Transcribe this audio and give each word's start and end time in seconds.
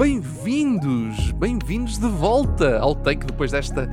bem-vindos, 0.00 1.30
bem-vindos 1.32 1.98
de 1.98 2.08
volta 2.08 2.78
ao 2.78 2.94
take 2.94 3.26
depois 3.26 3.52
desta 3.52 3.86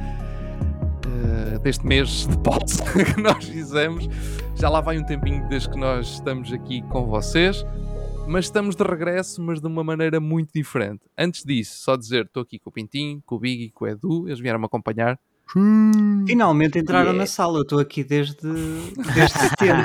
uh, 1.06 1.60
deste 1.60 1.86
mês 1.86 2.26
de 2.26 2.38
pausa 2.38 2.82
que 3.14 3.20
nós 3.20 3.44
fizemos. 3.44 4.08
Já 4.56 4.70
lá 4.70 4.80
vai 4.80 4.98
um 4.98 5.04
tempinho 5.04 5.46
desde 5.50 5.70
que 5.70 5.78
nós 5.78 6.14
estamos 6.14 6.54
aqui 6.54 6.82
com 6.84 7.08
vocês, 7.08 7.66
mas 8.26 8.46
estamos 8.46 8.74
de 8.74 8.84
regresso, 8.86 9.42
mas 9.42 9.60
de 9.60 9.68
uma 9.68 9.84
maneira 9.84 10.22
muito 10.22 10.54
diferente. 10.56 11.02
Antes 11.18 11.44
disso, 11.44 11.84
só 11.84 11.98
dizer, 11.98 12.24
estou 12.24 12.42
aqui 12.42 12.58
com 12.58 12.70
o 12.70 12.74
Pintinho, 12.74 13.22
com 13.26 13.36
o 13.36 13.40
Big 13.40 13.66
e 13.66 13.72
com 13.72 13.84
o 13.84 13.88
Edu, 13.90 14.30
eles 14.30 14.40
vieram-me 14.40 14.66
acompanhar. 14.66 15.20
Finalmente 16.26 16.80
entraram 16.80 17.08
yeah. 17.08 17.20
na 17.20 17.26
sala, 17.26 17.58
eu 17.58 17.64
estou 17.64 17.80
aqui 17.80 18.06
desde, 18.06 18.48
desde 19.14 19.40
setembro. 19.40 19.84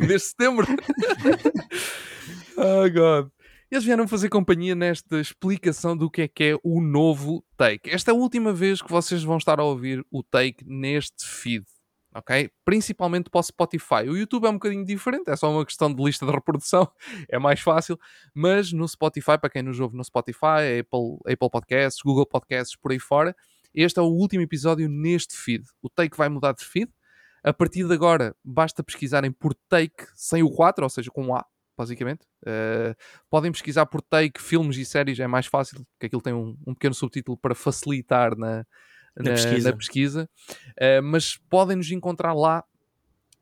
desde 0.08 0.20
setembro? 0.20 0.66
oh 2.56 2.90
God. 2.90 3.41
Eles 3.72 3.86
vieram 3.86 4.06
fazer 4.06 4.28
companhia 4.28 4.74
nesta 4.74 5.18
explicação 5.18 5.96
do 5.96 6.10
que 6.10 6.20
é 6.20 6.28
que 6.28 6.44
é 6.44 6.58
o 6.62 6.78
novo 6.78 7.42
Take. 7.56 7.88
Esta 7.88 8.10
é 8.10 8.12
a 8.12 8.14
última 8.14 8.52
vez 8.52 8.82
que 8.82 8.90
vocês 8.90 9.24
vão 9.24 9.38
estar 9.38 9.58
a 9.58 9.64
ouvir 9.64 10.04
o 10.10 10.22
Take 10.22 10.62
neste 10.66 11.26
feed. 11.26 11.64
Ok? 12.14 12.50
Principalmente 12.66 13.30
para 13.30 13.38
o 13.38 13.42
Spotify. 13.42 14.06
O 14.06 14.14
YouTube 14.14 14.44
é 14.44 14.50
um 14.50 14.58
bocadinho 14.58 14.84
diferente, 14.84 15.30
é 15.30 15.36
só 15.36 15.50
uma 15.50 15.64
questão 15.64 15.90
de 15.90 16.04
lista 16.04 16.26
de 16.26 16.32
reprodução, 16.32 16.86
é 17.30 17.38
mais 17.38 17.60
fácil. 17.60 17.98
Mas 18.34 18.74
no 18.74 18.86
Spotify, 18.86 19.38
para 19.40 19.48
quem 19.48 19.62
nos 19.62 19.80
ouve 19.80 19.96
no 19.96 20.04
Spotify, 20.04 20.80
Apple, 20.80 21.32
Apple 21.32 21.50
Podcasts, 21.50 22.02
Google 22.04 22.26
Podcasts, 22.26 22.76
por 22.76 22.92
aí 22.92 22.98
fora, 22.98 23.34
este 23.74 23.98
é 23.98 24.02
o 24.02 24.04
último 24.04 24.42
episódio 24.42 24.86
neste 24.86 25.34
feed. 25.34 25.64
O 25.80 25.88
Take 25.88 26.14
vai 26.14 26.28
mudar 26.28 26.52
de 26.52 26.62
feed. 26.62 26.92
A 27.42 27.54
partir 27.54 27.88
de 27.88 27.94
agora, 27.94 28.36
basta 28.44 28.84
pesquisarem 28.84 29.32
por 29.32 29.54
Take 29.70 30.04
sem 30.14 30.42
o 30.42 30.50
4, 30.50 30.84
ou 30.84 30.90
seja, 30.90 31.10
com 31.10 31.28
o 31.28 31.34
A, 31.34 31.46
basicamente. 31.76 32.22
Uh, 32.42 32.94
podem 33.30 33.52
pesquisar 33.52 33.86
por 33.86 34.02
take, 34.02 34.40
filmes 34.40 34.76
e 34.76 34.84
séries, 34.84 35.18
é 35.18 35.26
mais 35.26 35.46
fácil, 35.46 35.84
porque 35.92 36.06
aquilo 36.06 36.22
tem 36.22 36.32
um, 36.32 36.56
um 36.66 36.74
pequeno 36.74 36.94
subtítulo 36.94 37.36
para 37.36 37.54
facilitar 37.54 38.36
na, 38.36 38.66
na, 39.16 39.24
na 39.24 39.30
pesquisa. 39.30 39.70
Na 39.70 39.76
pesquisa. 39.76 40.30
Uh, 40.70 41.02
mas 41.02 41.36
podem 41.48 41.76
nos 41.76 41.90
encontrar 41.90 42.34
lá 42.34 42.64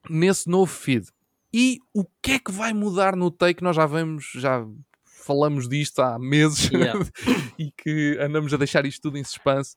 nesse 0.09 0.48
novo 0.48 0.72
feed. 0.72 1.06
E 1.53 1.78
o 1.92 2.05
que 2.22 2.33
é 2.33 2.39
que 2.39 2.53
vai 2.53 2.72
mudar 2.72 3.17
no 3.17 3.31
take? 3.31 3.62
Nós 3.62 3.75
já 3.75 3.84
vamos, 3.84 4.31
já 4.37 4.65
falamos 5.05 5.69
disto 5.69 6.00
há 6.00 6.19
meses 6.19 6.70
yeah. 6.70 6.98
e 7.59 7.70
que 7.72 8.17
andamos 8.20 8.55
a 8.55 8.56
deixar 8.56 8.87
isto 8.87 9.03
tudo 9.03 9.19
em 9.19 9.25
suspense. 9.25 9.77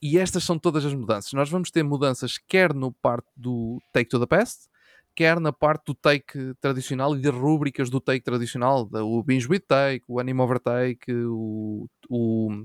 E 0.00 0.18
estas 0.18 0.42
são 0.42 0.58
todas 0.58 0.84
as 0.84 0.92
mudanças. 0.92 1.32
Nós 1.32 1.48
vamos 1.48 1.70
ter 1.70 1.84
mudanças 1.84 2.36
quer 2.48 2.74
no 2.74 2.92
parte 2.92 3.28
do 3.36 3.80
Take 3.92 4.10
to 4.10 4.18
the 4.18 4.26
Past, 4.26 4.68
quer 5.14 5.38
na 5.40 5.52
parte 5.52 5.86
do 5.86 5.94
take 5.94 6.54
tradicional 6.60 7.16
e 7.16 7.20
de 7.20 7.28
rúbricas 7.28 7.90
do 7.90 8.00
take 8.00 8.24
tradicional, 8.24 8.88
o 8.92 9.22
Binge 9.22 9.46
with 9.48 9.60
Take, 9.60 10.04
o 10.08 10.18
Anime 10.18 10.40
Over 10.40 10.58
Take, 10.58 11.12
o, 11.12 11.88
o, 12.08 12.64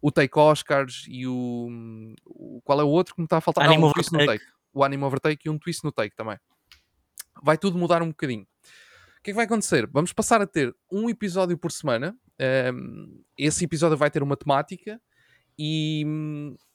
o 0.00 0.10
Take 0.10 0.38
Oscars 0.38 1.04
e 1.08 1.26
o, 1.26 2.14
o, 2.26 2.60
Qual 2.64 2.80
é 2.80 2.84
o 2.84 2.88
outro 2.88 3.14
que 3.14 3.20
me 3.20 3.26
está 3.26 3.38
a 3.38 3.40
faltar? 3.40 3.66
Anime 3.66 3.84
ah, 3.84 3.86
um 3.86 3.92
twist 3.92 4.12
no 4.12 4.24
take. 4.26 4.44
O 4.72 4.84
Anime 4.84 5.04
Over 5.04 5.20
Take 5.20 5.46
e 5.46 5.50
um 5.50 5.58
twist 5.58 5.84
no 5.84 5.92
take 5.92 6.14
também. 6.16 6.38
Vai 7.42 7.58
tudo 7.58 7.78
mudar 7.78 8.02
um 8.02 8.08
bocadinho. 8.08 8.42
O 8.42 9.22
que 9.22 9.30
é 9.30 9.32
que 9.32 9.36
vai 9.36 9.44
acontecer? 9.44 9.86
Vamos 9.86 10.12
passar 10.12 10.42
a 10.42 10.46
ter 10.46 10.74
um 10.90 11.08
episódio 11.08 11.56
por 11.56 11.70
semana. 11.70 12.16
Um, 12.74 13.22
esse 13.38 13.64
episódio 13.64 13.96
vai 13.96 14.10
ter 14.10 14.22
uma 14.22 14.36
temática 14.36 15.00
e, 15.58 16.04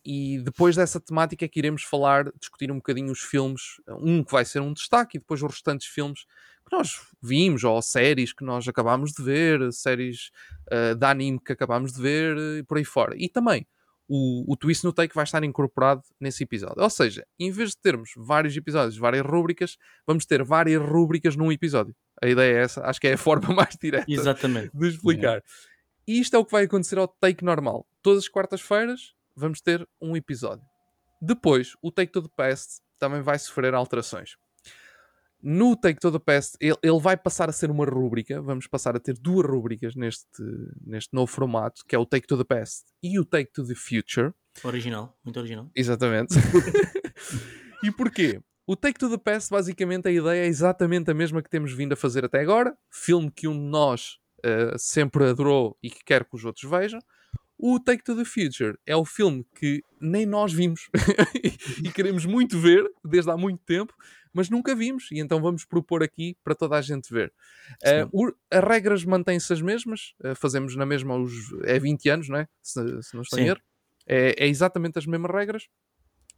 e 0.10 0.40
depois 0.40 0.74
dessa 0.74 1.02
temática 1.02 1.44
é 1.44 1.50
que 1.50 1.60
iremos 1.60 1.84
falar, 1.84 2.32
discutir 2.40 2.72
um 2.72 2.78
bocadinho 2.78 3.12
os 3.12 3.20
filmes, 3.20 3.82
um 4.00 4.24
que 4.24 4.32
vai 4.32 4.46
ser 4.46 4.62
um 4.62 4.72
destaque 4.72 5.18
e 5.18 5.20
depois 5.20 5.44
os 5.44 5.52
restantes 5.52 5.86
filmes 5.86 6.22
que 6.66 6.74
nós 6.74 6.94
vimos, 7.22 7.66
ou 7.66 7.82
séries 7.82 8.32
que 8.32 8.46
nós 8.46 8.66
acabámos 8.70 9.12
de 9.12 9.22
ver, 9.22 9.70
séries 9.74 10.32
uh, 10.72 10.96
de 10.96 11.06
anime 11.06 11.42
que 11.46 11.52
acabámos 11.52 11.92
de 11.92 12.02
ver 12.02 12.38
e 12.58 12.64
por 12.64 12.78
aí 12.78 12.86
fora. 12.86 13.16
E 13.18 13.28
também 13.28 13.68
o, 14.08 14.50
o 14.50 14.56
twist 14.56 14.86
no 14.86 14.94
take 14.94 15.14
vai 15.14 15.26
estar 15.26 15.44
incorporado 15.44 16.04
nesse 16.22 16.44
episódio. 16.44 16.82
Ou 16.82 16.90
seja, 16.90 17.28
em 17.38 17.52
vez 17.52 17.72
de 17.72 17.78
termos 17.78 18.12
vários 18.16 18.56
episódios, 18.56 18.98
várias 18.98 19.26
rúbricas, 19.26 19.78
vamos 20.08 20.26
ter 20.26 20.42
várias 20.42 20.82
rúbricas 20.82 21.36
num 21.36 21.52
episódio. 21.52 21.94
A 22.24 22.30
ideia 22.30 22.60
é 22.60 22.62
essa, 22.62 22.82
acho 22.86 23.02
que 23.02 23.10
é 23.10 23.14
a 23.14 23.18
forma 23.20 23.54
mais 23.54 23.76
direta 23.76 24.10
Exatamente. 24.10 24.72
de 24.74 24.88
explicar. 24.88 25.44
E 26.08 26.18
isto 26.22 26.34
é 26.34 26.40
o 26.40 26.46
que 26.46 26.54
vai 26.54 26.64
acontecer 26.64 26.98
ao 26.98 27.10
take 27.10 27.44
normal. 27.44 27.86
Todas 28.02 28.24
as 28.24 28.30
quartas-feiras 28.30 29.17
vamos 29.38 29.62
ter 29.62 29.88
um 30.02 30.18
episódio. 30.18 30.66
Depois, 31.22 31.74
o 31.82 31.92
Take 31.92 32.12
to 32.12 32.22
the 32.22 32.34
Past 32.36 32.82
também 33.00 33.22
vai 33.22 33.38
sofrer 33.38 33.74
alterações. 33.74 34.36
No 35.42 35.76
Take 35.76 36.00
to 36.00 36.12
the 36.12 36.20
Past, 36.20 36.58
ele, 36.60 36.76
ele, 36.82 37.00
vai 37.00 37.16
passar 37.16 37.48
a 37.48 37.54
ser 37.54 37.70
uma 37.70 37.86
rúbrica. 37.86 38.42
Vamos 38.42 38.66
passar 38.68 38.96
a 38.96 39.00
ter 39.00 39.18
duas 39.18 39.48
rúbricas 39.48 39.96
neste, 39.96 40.26
neste 40.84 41.14
novo 41.14 41.32
formato, 41.32 41.84
que 41.88 41.96
é 41.96 42.00
o 42.00 42.06
Take 42.06 42.28
to 42.28 42.38
the 42.38 42.44
Past 42.44 42.86
e 43.04 43.20
o 43.20 43.26
Take 43.26 43.52
to 43.52 43.66
the 43.66 43.76
Future. 43.76 44.34
Original, 44.64 45.16
muito 45.24 45.40
original. 45.40 45.70
Exatamente. 45.76 46.34
e 47.84 47.92
porquê? 47.92 48.42
O 48.66 48.76
Take 48.76 49.00
to 49.00 49.10
the 49.10 49.18
Past, 49.18 49.52
basicamente, 49.52 50.08
a 50.08 50.12
ideia 50.12 50.44
é 50.44 50.48
exatamente 50.48 51.12
a 51.12 51.14
mesma 51.14 51.42
que 51.42 51.50
temos 51.50 51.72
vindo 51.72 51.94
a 51.94 51.96
fazer 51.96 52.26
até 52.26 52.42
agora. 52.42 52.76
Filme 52.92 53.32
que 53.32 53.48
um 53.48 53.54
de 53.54 53.70
nós 53.70 54.18
uh, 54.40 54.78
sempre 54.78 55.30
adorou 55.30 55.78
e 55.82 55.90
que 55.90 56.04
quer 56.04 56.26
que 56.26 56.36
os 56.36 56.44
outros 56.44 56.70
vejam. 56.70 57.00
O 57.60 57.80
Take 57.80 58.04
to 58.04 58.16
the 58.16 58.24
Future 58.24 58.78
é 58.86 58.96
o 58.96 59.04
filme 59.04 59.46
que 59.56 59.84
nem 60.00 60.26
nós 60.26 60.54
vimos 60.54 60.90
e 61.84 61.92
queremos 61.92 62.24
muito 62.24 62.60
ver 62.60 62.86
desde 63.04 63.32
há 63.32 63.38
muito 63.38 63.64
tempo, 63.66 63.96
mas 64.32 64.48
nunca 64.48 64.76
vimos 64.76 65.10
e 65.12 65.20
então 65.20 65.42
vamos 65.42 65.66
propor 65.66 66.04
aqui 66.04 66.38
para 66.44 66.54
toda 66.54 66.78
a 66.78 66.82
gente 66.82 67.12
ver. 67.12 67.34
Uh, 67.84 68.36
as 68.52 68.64
regras 68.64 69.04
mantêm-se 69.04 69.52
as 69.52 69.62
mesmas, 69.62 70.14
uh, 70.24 70.36
fazemos 70.36 70.76
na 70.76 70.86
mesma 70.86 71.16
os, 71.16 71.34
é 71.64 71.80
20 71.80 72.10
anos, 72.10 72.30
não 72.30 72.38
é? 72.38 72.48
Se, 72.62 73.02
se 73.02 73.16
não 73.16 73.24
estou 73.24 73.40
em 73.40 73.48
erro. 73.48 73.62
É, 74.06 74.46
é, 74.46 74.48
exatamente 74.48 75.00
as 75.00 75.08
mesmas 75.08 75.32
regras, 75.32 75.68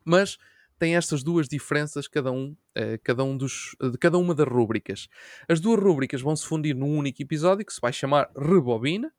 mas 0.06 0.38
tem 0.79 0.96
estas 0.96 1.22
duas 1.22 1.50
diferenças 1.50 2.08
cada 2.08 2.31
um, 2.31 2.56
uh, 2.78 3.00
cada 3.03 3.25
um 3.25 3.35
dos, 3.35 3.75
de 3.91 3.97
cada 3.97 4.18
uma 4.18 4.34
das 4.34 4.47
rúbricas. 4.47 5.09
As 5.50 5.59
duas 5.59 5.84
rúbricas 5.84 6.22
vão 6.22 6.35
se 6.35 6.47
fundir 6.47 6.74
num 6.74 6.97
único 6.97 7.22
episódio 7.22 7.66
que 7.66 7.74
se 7.74 7.81
vai 7.81 7.91
chamar 7.91 8.31
Rebobina 8.34 9.13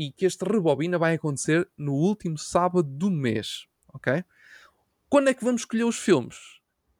e 0.00 0.10
que 0.10 0.24
este 0.24 0.46
Rebobina 0.46 0.98
vai 0.98 1.14
acontecer 1.14 1.68
no 1.76 1.92
último 1.92 2.38
sábado 2.38 2.88
do 2.88 3.10
mês, 3.10 3.66
ok? 3.92 4.24
Quando 5.10 5.28
é 5.28 5.34
que 5.34 5.44
vamos 5.44 5.60
escolher 5.60 5.84
os 5.84 5.98
filmes? 5.98 6.38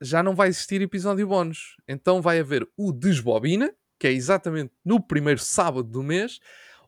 Já 0.02 0.22
não 0.22 0.34
vai 0.34 0.48
existir 0.48 0.82
episódio 0.82 1.26
bónus, 1.26 1.78
então 1.88 2.20
vai 2.20 2.38
haver 2.38 2.68
o 2.76 2.92
Desbobina, 2.92 3.72
que 3.98 4.06
é 4.06 4.12
exatamente 4.12 4.74
no 4.84 5.00
primeiro 5.00 5.40
sábado 5.40 5.88
do 5.88 6.02
mês, 6.02 6.40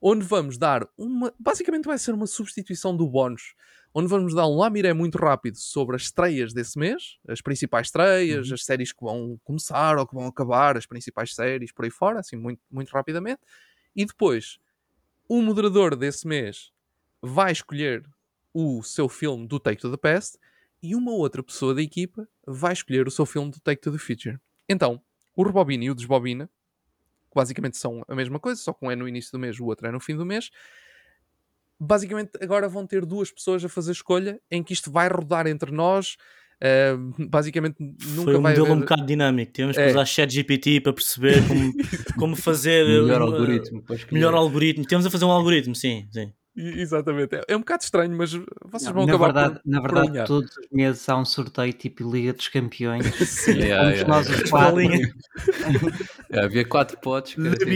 onde 0.02 0.22
vamos 0.22 0.58
dar 0.58 0.86
uma. 0.98 1.32
Basicamente 1.38 1.86
vai 1.86 1.96
ser 1.96 2.12
uma 2.12 2.26
substituição 2.26 2.94
do 2.94 3.08
bónus 3.08 3.54
onde 3.94 4.08
vamos 4.08 4.34
dar 4.34 4.46
um 4.46 4.56
lamiré 4.56 4.92
muito 4.92 5.16
rápido 5.16 5.56
sobre 5.56 5.96
as 5.96 6.02
estreias 6.02 6.52
desse 6.52 6.78
mês, 6.78 7.18
as 7.26 7.40
principais 7.40 7.86
estreias, 7.86 8.48
uhum. 8.48 8.54
as 8.54 8.64
séries 8.64 8.92
que 8.92 9.02
vão 9.02 9.40
começar 9.44 9.96
ou 9.96 10.06
que 10.06 10.14
vão 10.14 10.26
acabar, 10.26 10.76
as 10.76 10.84
principais 10.86 11.34
séries 11.34 11.72
por 11.72 11.86
aí 11.86 11.90
fora, 11.90 12.20
assim, 12.20 12.36
muito, 12.36 12.60
muito 12.70 12.90
rapidamente. 12.90 13.40
E 13.94 14.04
depois, 14.04 14.58
o 15.28 15.40
moderador 15.40 15.96
desse 15.96 16.26
mês 16.26 16.70
vai 17.20 17.52
escolher 17.52 18.04
o 18.52 18.82
seu 18.82 19.08
filme 19.08 19.46
do 19.46 19.58
Take 19.58 19.80
to 19.80 19.90
the 19.90 19.96
Past 19.96 20.38
e 20.82 20.94
uma 20.94 21.12
outra 21.12 21.42
pessoa 21.42 21.74
da 21.74 21.82
equipa 21.82 22.28
vai 22.46 22.72
escolher 22.72 23.06
o 23.06 23.10
seu 23.10 23.24
filme 23.24 23.50
do 23.50 23.60
Take 23.60 23.80
to 23.80 23.92
the 23.92 23.98
Future. 23.98 24.38
Então, 24.68 25.00
o 25.34 25.42
Rebobina 25.42 25.84
e 25.84 25.90
o 25.90 25.94
Desbobina, 25.94 26.48
que 27.30 27.34
basicamente 27.34 27.76
são 27.76 28.04
a 28.06 28.14
mesma 28.14 28.38
coisa, 28.38 28.60
só 28.60 28.72
que 28.72 28.84
um 28.84 28.90
é 28.90 28.96
no 28.96 29.08
início 29.08 29.32
do 29.32 29.38
mês, 29.38 29.58
o 29.58 29.64
outro 29.64 29.86
é 29.86 29.90
no 29.90 30.00
fim 30.00 30.16
do 30.16 30.26
mês, 30.26 30.50
basicamente 31.78 32.30
agora 32.40 32.68
vão 32.68 32.86
ter 32.86 33.04
duas 33.04 33.30
pessoas 33.32 33.64
a 33.64 33.68
fazer 33.68 33.92
escolha 33.92 34.40
em 34.50 34.62
que 34.62 34.72
isto 34.72 34.90
vai 34.90 35.08
rodar 35.08 35.46
entre 35.46 35.72
nós. 35.72 36.16
Uh, 36.62 37.26
basicamente 37.28 37.74
nunca 37.80 38.22
Foi 38.22 38.36
um 38.36 38.42
vai 38.42 38.52
modelo 38.52 38.66
haver... 38.66 38.76
um 38.76 38.80
bocado 38.80 39.04
dinâmico. 39.04 39.52
Temos 39.52 39.76
que 39.76 39.82
é. 39.82 39.90
usar 39.90 40.04
chat 40.04 40.32
GPT 40.32 40.80
para 40.80 40.92
perceber 40.92 41.42
como, 41.48 41.72
como 42.16 42.36
fazer 42.36 42.84
melhor 42.84 43.20
uma, 43.20 43.32
algoritmo. 43.32 43.84
Melhor 44.12 44.34
algoritmo. 44.34 44.86
Temos 44.86 45.04
a 45.04 45.10
fazer 45.10 45.24
um 45.24 45.30
algoritmo, 45.32 45.74
sim, 45.74 46.06
sim. 46.12 46.32
Exatamente, 46.54 47.34
é, 47.34 47.44
é 47.48 47.56
um 47.56 47.60
bocado 47.60 47.82
estranho, 47.82 48.14
mas 48.14 48.32
vocês 48.32 48.84
não, 48.84 48.92
vão 48.92 49.06
na 49.06 49.14
acabar 49.14 49.32
verdade, 49.32 49.62
por, 49.62 49.70
Na 49.70 49.80
verdade, 49.80 50.18
por 50.18 50.26
todos 50.26 50.50
os 50.50 50.68
meses 50.70 51.08
há 51.08 51.16
um 51.16 51.24
sorteio 51.24 51.72
tipo 51.72 52.12
Liga 52.12 52.34
dos 52.34 52.48
Campeões. 52.48 53.06
Sim, 53.26 53.52
yeah, 53.52 53.90
yeah, 53.90 54.06
nós 54.06 54.28
os 54.28 54.50
quatro. 54.50 54.82
é, 56.30 56.44
havia 56.44 56.64
quatro 56.66 56.98
potes, 56.98 57.34
que 57.34 57.40
era 57.40 57.56
tipo, 57.56 57.70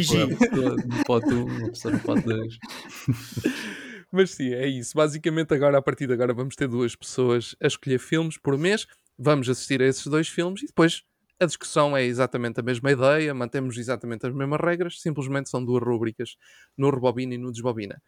um 0.94 1.03
pote 1.05 1.33
1, 1.33 1.44
uma 1.44 1.69
pessoa 1.71 1.94
no 1.94 2.00
pote 2.00 2.23
2. 2.23 2.59
Mas 4.17 4.31
sim, 4.31 4.55
é 4.55 4.67
isso. 4.67 4.97
Basicamente, 4.97 5.53
agora, 5.53 5.77
a 5.77 5.83
partir 5.83 6.07
de 6.07 6.15
agora, 6.15 6.33
vamos 6.33 6.57
ter 6.57 6.67
duas 6.67 6.97
pessoas 6.97 7.55
a 7.63 7.67
escolher 7.67 7.99
filmes 7.99 8.39
por 8.39 8.57
mês. 8.57 8.87
Vamos 9.19 9.47
assistir 9.47 9.83
a 9.83 9.85
esses 9.85 10.07
dois 10.07 10.27
filmes 10.27 10.63
e 10.63 10.67
depois 10.69 11.03
a 11.39 11.45
discussão 11.45 11.95
é 11.95 12.03
exatamente 12.03 12.59
a 12.59 12.63
mesma 12.63 12.91
ideia, 12.93 13.35
mantemos 13.35 13.77
exatamente 13.77 14.27
as 14.27 14.33
mesmas 14.33 14.59
regras, 14.59 15.03
simplesmente 15.03 15.51
são 15.51 15.63
duas 15.63 15.83
rúbricas 15.85 16.35
no 16.79 16.89
Rebobina 16.89 17.35
e 17.35 17.39
no 17.39 17.53
Desbobina. 17.53 18.03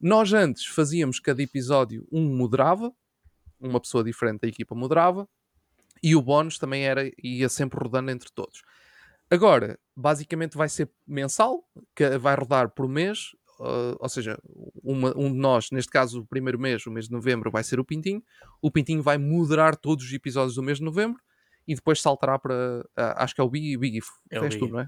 Nós 0.00 0.32
antes 0.32 0.64
fazíamos 0.64 1.20
cada 1.20 1.42
episódio 1.42 2.08
um 2.10 2.34
moderava, 2.34 2.90
uma 3.60 3.80
pessoa 3.80 4.02
diferente 4.02 4.40
da 4.40 4.48
equipa 4.48 4.74
moderava, 4.74 5.28
e 6.02 6.16
o 6.16 6.22
bónus 6.22 6.56
também 6.56 6.86
era 6.86 7.10
ia 7.22 7.50
sempre 7.50 7.78
rodando 7.78 8.10
entre 8.10 8.30
todos. 8.34 8.62
Agora, 9.30 9.78
basicamente 9.94 10.56
vai 10.56 10.70
ser 10.70 10.90
mensal, 11.06 11.62
que 11.94 12.16
vai 12.16 12.34
rodar 12.34 12.70
por 12.70 12.88
mês, 12.88 13.36
uh, 13.60 13.96
ou 13.98 14.08
seja, 14.08 14.38
uma, 14.82 15.16
um 15.16 15.30
de 15.30 15.38
nós, 15.38 15.70
neste 15.70 15.90
caso 15.90 16.20
o 16.20 16.26
primeiro 16.26 16.58
mês, 16.58 16.86
o 16.86 16.90
mês 16.90 17.06
de 17.06 17.12
novembro, 17.12 17.50
vai 17.50 17.62
ser 17.62 17.78
o 17.78 17.84
Pintinho. 17.84 18.22
O 18.60 18.70
Pintinho 18.70 19.02
vai 19.02 19.18
moderar 19.18 19.76
todos 19.76 20.04
os 20.04 20.12
episódios 20.12 20.54
do 20.54 20.62
mês 20.62 20.78
de 20.78 20.84
novembro 20.84 21.20
e 21.68 21.74
depois 21.74 22.00
saltará 22.00 22.38
para. 22.38 22.80
Uh, 22.98 23.14
acho 23.16 23.34
que 23.34 23.40
é 23.40 23.44
o 23.44 23.48
Biggie. 23.48 23.76
Biggie, 23.76 24.00
É 24.30 24.48
tu, 24.48 24.68
não 24.68 24.80
é? 24.80 24.86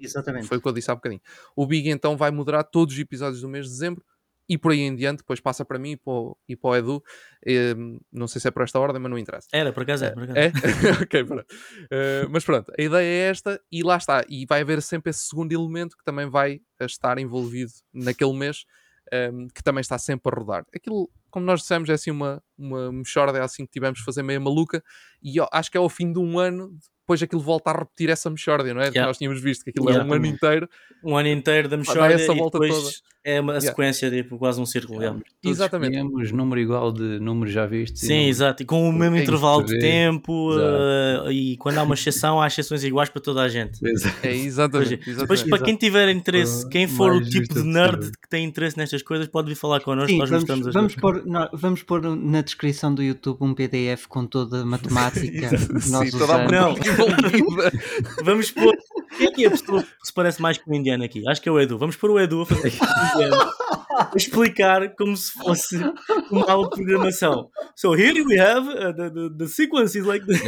Exatamente. 0.00 0.46
Foi 0.46 0.58
o 0.58 0.60
que 0.60 0.68
eu 0.68 0.72
disse 0.72 0.90
há 0.90 0.94
bocadinho. 0.94 1.20
O 1.54 1.66
Big 1.66 1.90
então 1.90 2.16
vai 2.16 2.30
moderar 2.30 2.64
todos 2.64 2.94
os 2.94 3.00
episódios 3.00 3.40
do 3.40 3.48
mês 3.48 3.66
de 3.66 3.72
dezembro 3.72 4.04
e 4.48 4.56
por 4.56 4.72
aí 4.72 4.80
em 4.80 4.94
diante, 4.94 5.18
depois 5.18 5.40
passa 5.40 5.64
para 5.64 5.78
mim 5.78 5.92
e 5.92 5.96
para 5.96 6.12
o, 6.12 6.36
e 6.48 6.56
para 6.56 6.70
o 6.70 6.76
Edu. 6.76 7.04
Ehm, 7.44 7.98
não 8.12 8.28
sei 8.28 8.40
se 8.40 8.48
é 8.48 8.50
por 8.50 8.62
esta 8.62 8.78
ordem, 8.78 9.00
mas 9.00 9.10
não 9.10 9.18
interessa. 9.18 9.48
Era, 9.52 9.72
por 9.72 9.82
acaso 9.82 10.04
é, 10.04 10.10
por 10.10 10.22
acaso. 10.22 10.38
É? 10.38 10.52
ok, 11.02 11.24
pronto. 11.24 11.46
Eh, 11.90 12.26
mas 12.30 12.44
pronto, 12.44 12.72
a 12.78 12.82
ideia 12.82 13.06
é 13.06 13.30
esta 13.30 13.60
e 13.70 13.82
lá 13.82 13.96
está. 13.96 14.24
E 14.28 14.46
vai 14.46 14.60
haver 14.60 14.80
sempre 14.82 15.10
esse 15.10 15.26
segundo 15.26 15.52
elemento 15.52 15.96
que 15.96 16.04
também 16.04 16.28
vai 16.28 16.60
estar 16.80 17.18
envolvido 17.18 17.72
naquele 17.92 18.34
mês, 18.34 18.64
ehm, 19.12 19.48
que 19.54 19.62
também 19.62 19.80
está 19.80 19.98
sempre 19.98 20.32
a 20.32 20.38
rodar. 20.38 20.64
Aquilo, 20.74 21.10
como 21.30 21.44
nós 21.44 21.60
dissemos, 21.60 21.88
é 21.88 21.94
assim 21.94 22.10
uma, 22.10 22.42
uma 22.56 22.92
mexorda, 22.92 23.38
é 23.38 23.42
assim 23.42 23.66
que 23.66 23.72
tivemos 23.72 23.98
de 23.98 24.04
fazer 24.04 24.22
meia 24.22 24.38
maluca 24.38 24.82
e 25.22 25.36
eu 25.36 25.46
acho 25.52 25.70
que 25.70 25.76
é 25.76 25.80
ao 25.80 25.88
fim 25.88 26.12
de 26.12 26.18
um 26.18 26.38
ano. 26.38 26.76
Depois 27.00 27.22
aquilo 27.22 27.40
volta 27.40 27.70
a 27.70 27.78
repetir 27.78 28.10
essa 28.10 28.28
mexórdia, 28.28 28.74
não 28.74 28.80
é? 28.80 28.86
Yeah. 28.86 29.06
nós 29.06 29.16
tínhamos 29.16 29.40
visto 29.40 29.62
que 29.62 29.70
aquilo 29.70 29.90
é 29.90 30.02
um 30.02 30.12
ano 30.12 30.26
inteiro. 30.26 30.68
Um 31.04 31.16
ano 31.16 31.28
inteiro 31.28 31.68
da 31.68 31.76
essa 31.76 32.32
e 32.32 32.34
depois 32.34 32.50
toda. 32.50 32.90
É 33.26 33.40
uma 33.40 33.54
Yeah. 33.54 33.68
sequência, 33.68 34.10
tipo, 34.10 34.38
quase 34.38 34.60
um 34.60 34.64
círculo. 34.66 35.00
yeah. 35.00 35.18
Todos 35.42 35.58
Exatamente. 35.58 35.96
escolhemos 35.96 36.30
número 36.32 36.60
igual 36.60 36.92
de 36.92 37.18
números 37.18 37.52
já 37.52 37.66
vistos. 37.66 38.00
Sim, 38.02 38.22
não- 38.22 38.28
exato. 38.28 38.62
E 38.62 38.66
com 38.66 38.88
o 38.88 38.92
mesmo 38.92 39.16
intervalo 39.16 39.64
de 39.64 39.78
tempo 39.80 40.50
eh, 40.58 41.32
e 41.32 41.56
quando 41.56 41.78
há 41.78 41.82
uma 41.82 41.94
exceção, 41.94 42.40
há 42.40 42.46
exceções 42.46 42.84
iguais 42.84 43.08
para 43.08 43.20
toda 43.20 43.42
a 43.42 43.48
gente. 43.48 43.78
É 43.84 43.92
Depois, 43.92 44.46
exatamente. 44.46 44.90
depois, 44.96 45.08
exatamente. 45.08 45.48
para 45.50 45.58
quem 45.64 45.76
tiver 45.76 46.08
interesse, 46.10 46.64
Uh, 46.64 46.68
quem 46.68 46.86
for 46.86 47.12
o 47.12 47.16
mais 47.16 47.28
tipo 47.28 47.52
de 47.54 47.62
nerd 47.64 47.96
possível. 47.96 48.12
que 48.22 48.28
tem 48.28 48.44
interesse 48.44 48.76
nestas 48.78 49.02
coisas, 49.02 49.26
pode 49.26 49.48
vir 49.48 49.54
falar 49.56 49.80
connosco. 49.80 50.10
Sim, 50.12 50.18
nós 50.18 50.30
vamos, 50.30 50.42
mostramos 50.44 50.66
as 50.68 50.74
vamos, 50.74 50.94
coisas. 50.94 51.22
pôr, 51.24 51.30
nó- 51.32 51.48
vamos 51.52 51.82
pôr 51.82 52.16
na 52.16 52.40
descrição 52.42 52.94
do 52.94 53.02
YouTube 53.02 53.38
um 53.40 53.54
PDF 53.54 54.06
com 54.08 54.24
toda 54.26 54.62
a 54.62 54.64
matemática 54.64 55.50
nós 55.90 56.10
Sim, 56.10 56.18
toda 56.18 56.34
a. 56.34 56.48
Não. 56.50 56.74
Vamos 58.24 58.50
pôr. 58.50 58.74
Quem 59.16 59.26
é 59.26 59.30
que 59.30 59.44
é 59.44 59.48
a 59.48 59.50
pessoa 59.50 59.82
que 59.82 60.06
se 60.06 60.12
parece 60.12 60.40
mais 60.40 60.58
com 60.58 60.70
o 60.70 60.74
indiano 60.74 61.04
aqui? 61.04 61.26
Acho 61.28 61.40
que 61.40 61.48
é 61.48 61.52
o 61.52 61.60
Edu. 61.60 61.78
Vamos 61.78 61.96
pôr 61.96 62.10
o 62.10 62.20
Edu 62.20 62.42
a 62.42 62.46
fazer 62.46 62.72
indiano. 63.14 63.52
Explicar 64.14 64.94
como 64.94 65.16
se 65.16 65.32
fosse 65.32 65.76
uma 66.30 66.50
aula 66.50 66.68
de 66.68 66.76
programação. 66.76 67.50
So 67.74 67.94
here 67.94 68.22
we 68.22 68.38
have 68.38 68.68
uh, 68.68 68.92
the, 68.92 69.10
the, 69.10 69.30
the 69.38 69.46
sequence 69.48 69.98
is 69.98 70.04
like 70.04 70.26
this. 70.26 70.42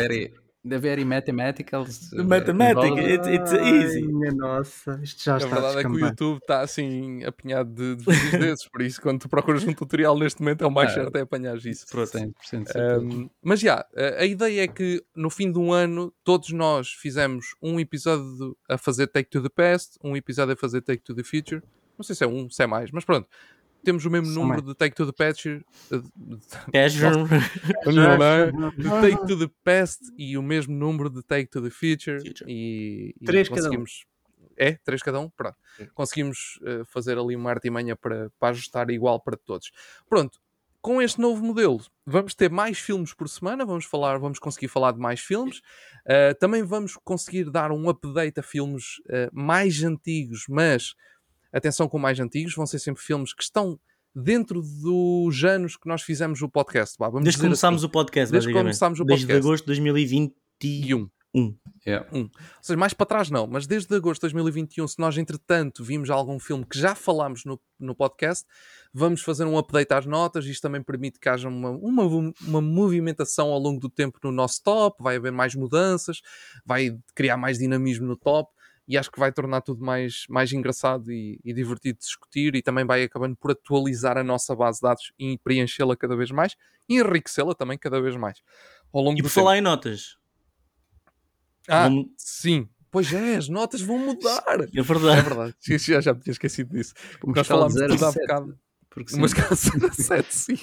Very, 0.68 0.70
the 0.70 0.78
very 0.78 1.04
mathematical. 1.04 1.84
The 1.84 2.22
mathematic, 2.22 2.84
involved. 2.92 3.28
it- 3.28 3.34
it's 3.34 3.52
easy. 3.52 4.02
Ai, 4.02 4.06
minha 4.12 4.32
nossa, 4.32 5.00
isto 5.02 5.22
já 5.24 5.34
A 5.34 5.38
está 5.38 5.48
verdade 5.48 5.78
é 5.78 5.82
que 5.82 5.88
o. 5.88 5.98
YouTube 5.98 6.38
está 6.38 6.60
assim 6.60 7.24
apinhado 7.24 7.70
de, 7.72 7.96
de 7.96 8.04
vídeos 8.12 8.30
desses, 8.40 8.68
por 8.68 8.82
isso 8.82 9.00
quando 9.00 9.20
tu 9.20 9.28
procuras 9.28 9.64
um 9.64 9.72
tutorial 9.72 10.18
neste 10.18 10.40
momento 10.40 10.62
é 10.64 10.66
o 10.66 10.70
mais 10.70 10.90
Ah. 10.90 10.94
certo 10.94 11.16
é 11.16 11.20
apanhar 11.20 11.56
isso. 11.56 11.86
100% 11.86 12.32
de 12.40 12.48
certeza. 12.48 13.00
Um, 13.00 13.28
mas 13.42 13.60
já, 13.60 13.84
a 13.96 14.22
a 14.22 14.24
ideia 14.24 14.62
é 14.64 14.68
que 14.68 15.02
no 15.14 15.30
fim 15.30 15.50
de 15.52 15.58
um 15.58 15.72
ano 15.72 16.12
todos 16.24 16.50
nós 16.50 16.88
fizemos 16.90 17.54
um 17.62 17.78
episódio 17.80 18.56
a 18.68 18.76
fazer 18.78 19.06
Take 19.06 19.30
to 19.30 19.42
the 19.42 19.48
Past, 19.48 19.98
um 20.02 20.16
episódio 20.16 20.54
a 20.54 20.56
fazer 20.56 20.80
Take 20.82 21.02
to 21.02 21.14
the 21.14 21.22
Future. 21.22 21.62
Não 21.96 22.02
sei 22.04 22.14
se 22.14 22.22
é 22.24 22.26
um, 22.26 22.48
se 22.50 22.62
é 22.62 22.66
mais, 22.66 22.90
mas 22.90 23.04
pronto. 23.04 23.28
Temos 23.84 24.04
o 24.04 24.10
mesmo 24.10 24.34
número 24.34 24.60
de 24.60 24.74
Take 24.74 24.94
to 24.94 25.06
the 25.06 25.12
Past, 25.12 25.48
eh, 25.48 25.62
é? 26.72 26.88
de 26.88 26.98
Take 29.00 29.26
to 29.26 29.38
the 29.38 29.50
Past 29.64 30.00
e 30.16 30.36
o 30.36 30.42
mesmo 30.42 30.74
número 30.74 31.08
de 31.08 31.22
Take 31.22 31.48
to 31.48 31.62
the 31.62 31.70
Future. 31.70 32.18
E, 32.46 33.14
e 33.20 33.24
Três 33.24 33.48
cada 33.48 33.60
um. 33.60 33.64
conseguimos. 33.64 34.04
É, 34.56 34.72
três 34.84 35.02
cada 35.02 35.20
um? 35.20 35.30
Pronto. 35.30 35.56
Conseguimos 35.94 36.58
eh, 36.64 36.82
fazer 36.84 37.16
ali 37.16 37.36
uma 37.36 37.50
artimanha 37.50 37.94
para, 37.94 38.28
para 38.40 38.48
ajustar 38.48 38.90
igual 38.90 39.20
para 39.20 39.36
todos. 39.36 39.70
Pronto. 40.08 40.40
Com 40.80 41.02
este 41.02 41.20
novo 41.20 41.44
modelo, 41.44 41.80
vamos 42.06 42.34
ter 42.34 42.50
mais 42.50 42.78
filmes 42.78 43.12
por 43.12 43.28
semana, 43.28 43.64
vamos 43.64 43.84
falar, 43.84 44.16
vamos 44.18 44.38
conseguir 44.38 44.68
falar 44.68 44.92
de 44.92 44.98
mais 44.98 45.20
filmes. 45.20 45.58
Uh, 46.06 46.34
também 46.38 46.62
vamos 46.62 46.96
conseguir 47.04 47.50
dar 47.50 47.72
um 47.72 47.88
update 47.88 48.38
a 48.38 48.42
filmes 48.42 48.98
uh, 49.06 49.28
mais 49.32 49.82
antigos, 49.82 50.44
mas 50.48 50.94
atenção 51.52 51.88
com 51.88 51.98
mais 51.98 52.18
antigos, 52.20 52.54
vão 52.54 52.66
ser 52.66 52.78
sempre 52.78 53.02
filmes 53.02 53.32
que 53.32 53.42
estão 53.42 53.78
dentro 54.14 54.60
dos 54.60 55.44
anos 55.44 55.76
que 55.76 55.86
nós 55.88 56.02
fizemos 56.02 56.42
o 56.42 56.48
podcast. 56.48 56.96
Vamos 56.98 57.22
Desde 57.22 57.30
que 57.30 57.36
dizer 57.36 57.46
começámos 57.46 57.80
assim. 57.82 57.86
o 57.86 57.90
podcast, 57.90 58.32
Desde 58.32 58.48
que 58.48 58.58
começámos 58.58 59.00
o 59.00 59.04
Desde 59.04 59.26
podcast. 59.26 59.46
agosto 59.46 59.64
de 59.64 59.66
2021. 59.68 61.10
Yeah. 61.86 62.08
Ou 62.10 62.30
seja, 62.62 62.76
mais 62.76 62.94
para 62.94 63.06
trás 63.06 63.30
não, 63.30 63.46
mas 63.46 63.66
desde 63.66 63.94
agosto 63.94 64.20
de 64.20 64.32
2021, 64.32 64.88
se 64.88 64.98
nós 64.98 65.16
entretanto 65.18 65.84
vimos 65.84 66.10
algum 66.10 66.38
filme 66.38 66.64
que 66.64 66.78
já 66.78 66.94
falámos 66.94 67.44
no, 67.44 67.60
no 67.78 67.94
podcast, 67.94 68.46
vamos 68.92 69.20
fazer 69.20 69.44
um 69.44 69.56
update 69.56 69.92
às 69.92 70.06
notas. 70.06 70.46
Isto 70.46 70.62
também 70.62 70.82
permite 70.82 71.20
que 71.20 71.28
haja 71.28 71.48
uma, 71.48 71.70
uma, 71.70 72.32
uma 72.42 72.60
movimentação 72.60 73.48
ao 73.48 73.58
longo 73.58 73.78
do 73.78 73.90
tempo 73.90 74.18
no 74.24 74.32
nosso 74.32 74.62
top, 74.62 75.02
vai 75.02 75.16
haver 75.16 75.30
mais 75.30 75.54
mudanças, 75.54 76.20
vai 76.64 76.98
criar 77.14 77.36
mais 77.36 77.58
dinamismo 77.58 78.06
no 78.06 78.16
top 78.16 78.50
e 78.88 78.96
acho 78.96 79.10
que 79.12 79.20
vai 79.20 79.30
tornar 79.30 79.60
tudo 79.60 79.84
mais, 79.84 80.24
mais 80.28 80.50
engraçado 80.52 81.12
e, 81.12 81.38
e 81.44 81.52
divertido 81.52 81.98
de 81.98 82.04
discutir 82.06 82.54
e 82.54 82.62
também 82.62 82.84
vai 82.86 83.02
acabando 83.04 83.36
por 83.36 83.50
atualizar 83.50 84.16
a 84.16 84.24
nossa 84.24 84.56
base 84.56 84.78
de 84.78 84.82
dados 84.82 85.12
e 85.18 85.36
preenchê-la 85.44 85.94
cada 85.96 86.16
vez 86.16 86.30
mais 86.30 86.56
e 86.88 86.98
enriquecê-la 86.98 87.54
também 87.54 87.76
cada 87.76 88.00
vez 88.00 88.16
mais. 88.16 88.38
Ao 88.92 89.02
longo 89.02 89.18
E 89.18 89.22
do 89.22 89.24
por 89.24 89.28
tempo. 89.28 89.34
falar 89.44 89.58
em 89.58 89.60
notas, 89.60 90.16
Ah, 91.68 91.84
vamos- 91.84 92.06
sim. 92.16 92.68
Pois 92.90 93.12
é, 93.12 93.36
as 93.36 93.48
notas 93.50 93.82
vão 93.82 93.98
mudar. 93.98 94.42
é 94.48 94.78
É 94.78 94.82
verdade. 94.82 95.20
verdade. 95.22 95.54
Já, 95.78 96.00
já 96.00 96.14
me 96.14 96.20
tinha 96.20 96.32
esquecido 96.32 96.74
disso. 96.74 96.94
Uma 97.22 97.34
Nós 97.36 97.46
falámos 97.46 97.74
de 97.74 97.86
tudo 97.86 98.06
há 98.06 98.12
bocado. 98.12 98.58
Porque 98.88 99.12
sim. 99.12 99.20
De 99.20 100.02
7, 100.02 100.26
sim. 100.34 100.56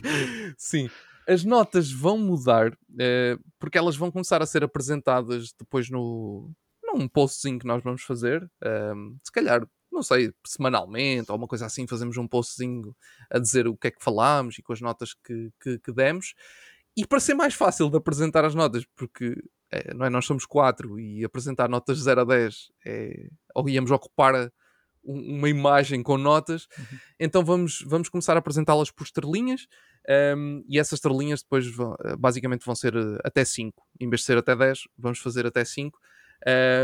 sim. 0.58 0.90
As 1.28 1.44
notas 1.44 1.92
vão 1.92 2.18
mudar 2.18 2.76
eh, 3.00 3.38
porque 3.60 3.78
elas 3.78 3.96
vão 3.96 4.10
começar 4.12 4.42
a 4.42 4.46
ser 4.48 4.64
apresentadas 4.64 5.54
depois 5.60 5.90
no, 5.92 6.52
num 6.98 7.08
postzinho 7.08 7.60
que 7.60 7.68
nós 7.68 7.84
vamos 7.84 8.02
fazer. 8.04 8.50
ehm, 8.64 9.16
se 9.24 9.32
calhar, 9.32 9.66
não 9.92 10.04
sei, 10.04 10.34
semanalmente 10.46 11.32
ou 11.32 11.38
uma 11.38 11.48
coisa 11.48 11.66
assim, 11.66 11.88
fazemos 11.88 12.18
um 12.18 12.28
postzinho 12.28 12.96
a 13.32 13.40
dizer 13.40 13.68
o 13.68 13.78
que 13.78 13.88
é 13.88 13.92
que 13.92 14.04
falámos 14.04 14.58
e 14.58 14.62
com 14.62 14.74
as 14.74 14.82
notas 14.82 15.14
que, 15.14 15.52
que, 15.62 15.80
que 15.80 15.92
demos. 15.94 16.34
E 16.98 17.06
para 17.06 17.20
ser 17.20 17.34
mais 17.34 17.54
fácil 17.54 17.90
de 17.90 17.98
apresentar 17.98 18.44
as 18.46 18.56
notas, 18.56 18.86
porque 18.96 19.36
eh, 19.72 19.94
não 19.94 20.06
é, 20.06 20.10
nós 20.10 20.26
somos 20.26 20.46
quatro 20.46 21.00
e 21.00 21.24
apresentar 21.26 21.68
notas 21.70 21.98
de 21.98 22.04
0 22.04 22.22
a 22.22 22.24
10 22.26 22.72
é, 22.86 23.28
ou 23.54 23.68
íamos 23.70 23.92
ocupar 23.92 24.34
a- 24.36 24.52
um- 25.04 25.38
uma 25.38 25.50
imagem 25.50 26.02
com 26.02 26.18
notas, 26.18 26.68
então 27.20 27.44
vamos, 27.46 27.84
vamos 27.86 28.10
começar 28.10 28.36
a 28.36 28.40
apresentá-las 28.40 28.90
por 28.92 29.04
estrelinhas 29.04 29.68
um, 30.36 30.64
e 30.68 30.80
essas 30.80 30.98
estrelinhas 30.98 31.42
depois 31.44 31.68
vão- 31.68 31.96
basicamente 32.18 32.66
vão 32.66 32.76
ser 32.76 32.96
eh, 32.96 33.20
até 33.24 33.44
5. 33.46 33.84
Em 34.00 34.10
vez 34.10 34.22
de 34.22 34.26
ser 34.28 34.38
até 34.38 34.56
10, 34.56 34.80
vamos 34.98 35.20
fazer 35.20 35.46
até 35.46 35.64
5. 35.66 36.00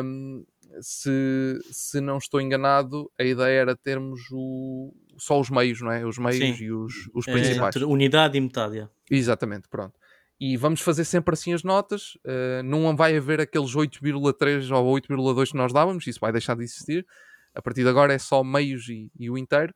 Um, 0.03 0.46
se, 0.79 1.60
se 1.72 2.00
não 2.00 2.17
estou 2.17 2.39
enganado, 2.39 3.12
a 3.20 3.24
ideia 3.24 3.60
era 3.62 3.75
termos 3.75 4.22
o, 4.31 4.93
só 5.17 5.39
os 5.39 5.50
meios, 5.50 5.81
não 5.81 5.91
é? 5.91 6.05
Os 6.05 6.17
meios 6.17 6.58
Sim. 6.58 6.63
e 6.63 6.72
os, 6.72 6.93
os 7.13 7.27
É, 7.27 7.31
principais. 7.34 7.75
entre 7.75 7.86
unidade 7.86 8.38
e 8.38 8.41
metade. 8.41 8.79
é. 8.79 8.89
Exatamente, 9.10 9.67
pronto. 9.67 10.00
E 10.39 10.58
vamos 10.58 10.81
fazer 10.81 11.03
sempre 11.05 11.34
assim 11.34 11.53
as 11.53 11.63
notas. 11.63 12.17
eh, 12.25 12.63
não 12.63 12.96
vai 12.96 13.15
haver 13.15 13.39
aqueles 13.41 13.75
8,3 13.75 14.72
ou 14.72 14.86
8,2 14.96 15.51
que 15.51 15.58
nós 15.58 15.72
dávamos, 15.74 16.08
isso 16.08 16.20
vai 16.20 16.31
deixar 16.31 16.55
de 16.55 16.63
existir. 16.63 17.05
A 17.53 17.62
partir 17.62 17.84
de 17.84 17.89
agora 17.89 18.13
é 18.13 18.17
só 18.17 18.43
meios 18.43 18.88
e, 18.89 19.12
e 19.20 19.29
o 19.29 19.38
inteiro. 19.38 19.74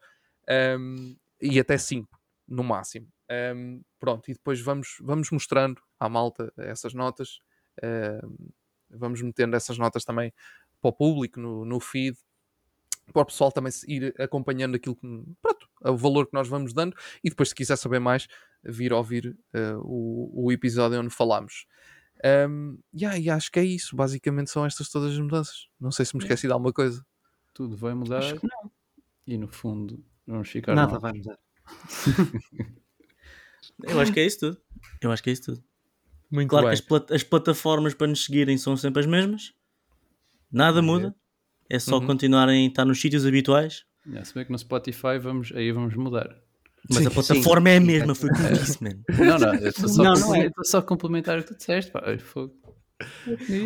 Ahm, 0.50 1.16
e 1.42 1.60
até 1.60 1.78
5, 1.78 2.18
no 2.48 2.64
máximo. 2.64 3.08
Ahm, 3.30 3.82
pronto, 4.00 4.30
e 4.32 4.34
depois 4.34 4.60
vamos, 4.62 4.96
vamos 5.02 5.30
mostrando 5.30 5.82
à 6.00 6.08
malta 6.10 6.52
essas 6.58 6.94
notas. 6.94 7.40
Ahm, 7.84 8.36
vamos 8.98 9.22
metendo 9.22 9.56
essas 9.56 9.78
notas 9.78 10.04
também 10.04 10.34
para 10.82 10.90
o 10.90 10.94
público 10.94 11.40
no, 11.40 11.66
no 11.66 11.80
feed. 11.80 12.18
Para 13.14 13.22
o 13.22 13.26
pessoal 13.26 13.52
também 13.52 13.72
ir 13.88 14.16
acompanhando 14.20 14.76
aquilo 14.76 14.96
que, 14.96 15.08
pronto, 15.42 15.70
o 15.84 15.96
valor 15.96 16.26
que 16.26 16.34
nós 16.34 16.48
vamos 16.48 16.74
dando. 16.74 16.96
E 17.24 17.30
depois, 17.30 17.50
se 17.50 17.56
quiser 17.56 17.76
saber 17.76 18.00
mais, 18.00 18.28
vir 18.64 18.92
ouvir 18.92 19.38
eh, 19.54 19.76
o, 19.78 20.46
o 20.46 20.52
episódio 20.52 21.00
onde 21.00 21.12
falámos. 21.12 21.68
Um, 22.50 22.80
yeah, 22.96 23.20
e 23.20 23.30
acho 23.30 23.52
que 23.52 23.60
é 23.60 23.64
isso. 23.64 23.96
Basicamente 23.96 24.50
são 24.50 24.66
estas 24.66 24.90
todas 24.90 25.12
as 25.14 25.20
mudanças. 25.20 25.68
Não 25.80 25.92
sei 25.92 26.06
se 26.06 26.16
me 26.16 26.24
esqueci 26.24 26.48
de 26.48 26.54
alguma 26.54 26.74
coisa. 26.74 27.06
Tudo 27.54 27.78
vai 27.78 27.94
mudar 27.94 28.18
Acho 28.20 28.40
que 28.40 28.48
não. 28.48 28.72
e 29.28 29.38
no 29.38 29.48
fundo 29.48 30.04
vamos 30.26 30.50
ficar 30.50 30.74
Nada 30.76 30.94
mal. 30.94 31.02
vai 31.02 31.14
mudar. 31.14 31.38
Eu 33.84 34.00
acho 34.00 34.14
que 34.14 34.20
é 34.20 34.26
isso 34.26 34.40
tudo. 34.40 34.62
Eu 35.02 35.12
acho 35.12 35.22
que 35.22 35.30
é 35.30 35.34
isso 35.34 35.44
tudo. 35.44 35.64
Muito 36.32 36.50
Claro 36.50 36.68
bem. 36.68 36.76
que 36.76 36.82
as, 36.82 36.82
plat- 36.88 37.12
as 37.12 37.24
plataformas 37.24 37.94
para 37.94 38.08
nos 38.08 38.26
seguirem 38.26 38.58
são 38.58 38.76
sempre 38.76 39.00
as 39.02 39.06
mesmas. 39.06 39.54
Nada 40.52 40.82
muda. 40.82 41.16
É 41.70 41.80
só 41.80 41.98
Uhum. 42.00 42.06
continuarem 42.08 42.66
a 42.66 42.68
estar 42.70 42.86
nos 42.86 43.00
sítios 43.02 43.26
habituais. 43.26 43.84
Yeah, 44.06 44.24
se 44.26 44.34
bem 44.36 44.46
que 44.46 44.52
no 44.52 44.58
Spotify 44.60 45.18
vamos, 45.20 45.52
aí 45.56 45.72
vamos 45.72 45.96
mudar. 45.96 46.30
Mas 46.88 47.00
Sim, 47.00 47.08
a 47.08 47.12
plataforma 47.12 47.70
é 47.72 47.78
a 47.78 47.82
mesma, 47.82 48.14
foi 48.14 48.30
o 48.30 48.34
que 48.34 48.42
eu 48.42 48.54
disse, 48.54 48.84
man. 48.84 48.92
Não, 49.18 49.40
não, 49.40 49.56
eu 49.56 49.70
estou 49.70 49.90
só, 49.90 50.04
Não, 50.04 50.14
a 50.14 50.20
não 50.20 50.36
é. 50.36 50.44
eu 50.46 50.48
estou 50.50 50.66
só 50.66 50.78
a 50.78 50.82
complementar 50.84 51.40
o 51.40 51.42
que 51.44 51.48
tu 51.48 51.58
disseste. 51.58 51.90
Pá. 51.92 52.04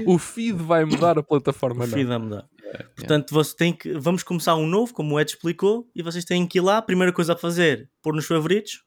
O 0.07 0.17
feed 0.17 0.53
vai 0.57 0.85
mudar, 0.85 1.17
a 1.19 1.23
plataforma 1.23 1.83
O 1.83 1.87
não. 1.87 1.93
feed 1.93 2.05
vai 2.07 2.17
mudar. 2.17 2.47
Portanto, 2.95 3.33
você 3.33 3.55
tem 3.55 3.73
que, 3.73 3.91
vamos 3.93 4.23
começar 4.23 4.55
um 4.55 4.65
novo, 4.67 4.93
como 4.93 5.15
o 5.15 5.19
Ed 5.19 5.29
explicou, 5.31 5.89
e 5.93 6.01
vocês 6.01 6.23
têm 6.23 6.47
que 6.47 6.59
ir 6.59 6.61
lá, 6.61 6.77
a 6.77 6.81
primeira 6.81 7.11
coisa 7.11 7.33
a 7.33 7.35
fazer, 7.37 7.89
pôr 8.01 8.13
nos 8.15 8.25
favoritos 8.25 8.83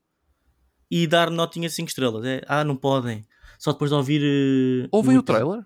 e 0.90 1.06
dar 1.06 1.30
notinha 1.30 1.68
5 1.68 1.88
estrelas. 1.88 2.24
É, 2.24 2.40
ah, 2.48 2.64
não 2.64 2.76
podem. 2.76 3.24
Só 3.62 3.70
depois 3.72 3.92
de 3.92 3.96
ouvir. 3.96 4.20
eh, 4.24 4.88
Ouvem 4.90 5.16
o 5.16 5.22
trailer? 5.22 5.60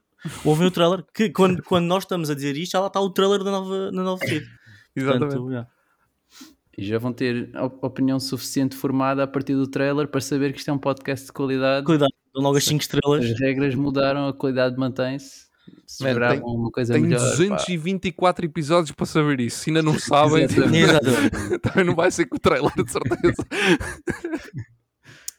Ouvem 0.45 0.67
o 0.67 0.71
trailer. 0.71 1.03
Que 1.15 1.31
quando, 1.33 1.63
quando 1.63 1.87
nós 1.87 2.03
estamos 2.03 2.29
a 2.29 2.35
dizer 2.35 2.55
isto, 2.55 2.73
já 2.73 2.81
lá 2.81 2.89
está 2.89 3.01
o 3.01 3.09
trailer 3.09 3.43
da 3.43 3.51
nova, 3.51 3.91
na 3.91 4.03
nova 4.03 4.21
feed. 4.23 4.45
Exatamente. 4.95 5.31
Portanto, 5.37 5.51
yeah. 5.51 5.71
E 6.77 6.85
já 6.85 6.99
vão 6.99 7.11
ter 7.11 7.51
op- 7.57 7.83
opinião 7.83 8.21
suficiente 8.21 8.77
formada 8.77 9.23
a 9.23 9.27
partir 9.27 9.55
do 9.55 9.67
trailer 9.67 10.09
para 10.09 10.21
saber 10.21 10.53
que 10.53 10.59
isto 10.59 10.69
é 10.69 10.75
um 10.75 10.79
podcast 10.79 11.25
de 11.25 11.33
qualidade. 11.33 11.87
Cuidado, 11.87 12.13
dão 12.35 12.43
logo 12.43 12.59
as 12.59 12.65
5 12.65 12.83
estrelas. 12.83 13.25
As 13.25 13.41
regras 13.41 13.75
mudaram, 13.75 14.29
a 14.29 14.35
qualidade 14.35 14.77
mantém-se. 14.77 15.47
Se 15.87 16.03
Man, 16.05 16.29
tem- 16.29 16.43
uma 16.43 16.71
coisa 16.71 16.93
Tem 16.93 17.03
melhor. 17.03 17.19
pá. 17.19 17.31
224 17.31 18.45
episódios 18.45 18.93
para 18.93 19.07
saber 19.07 19.41
isso. 19.41 19.61
Se 19.61 19.71
ainda 19.71 19.83
não 19.83 19.97
sabem, 19.99 20.47
também 21.63 21.85
não 21.85 21.95
vai 21.95 22.11
ser 22.11 22.27
com 22.27 22.37
o 22.37 22.39
trailer, 22.39 22.71
de 22.75 22.93
certeza. 22.93 23.47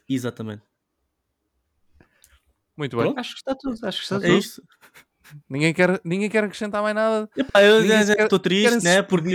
Exatamente. 0.10 0.64
Muito 2.78 2.96
bem. 2.96 3.06
Pronto. 3.08 3.20
Acho 3.20 3.32
que 3.34 3.40
está 3.40 3.56
tudo, 3.56 3.78
acho 3.86 3.98
que 3.98 4.04
está 4.04 4.16
É 4.18 4.20
tudo. 4.20 4.38
isto. 4.38 4.64
Ninguém 5.50 5.74
quer, 5.74 6.00
ninguém 6.06 6.30
quer 6.30 6.46
acrescentar 6.46 6.82
mais 6.82 6.96
nada. 6.96 7.30
Epá, 7.36 7.62
eu 7.62 7.82
estou 7.84 8.40
triste, 8.40 8.82
né? 8.82 9.02
Porque 9.02 9.28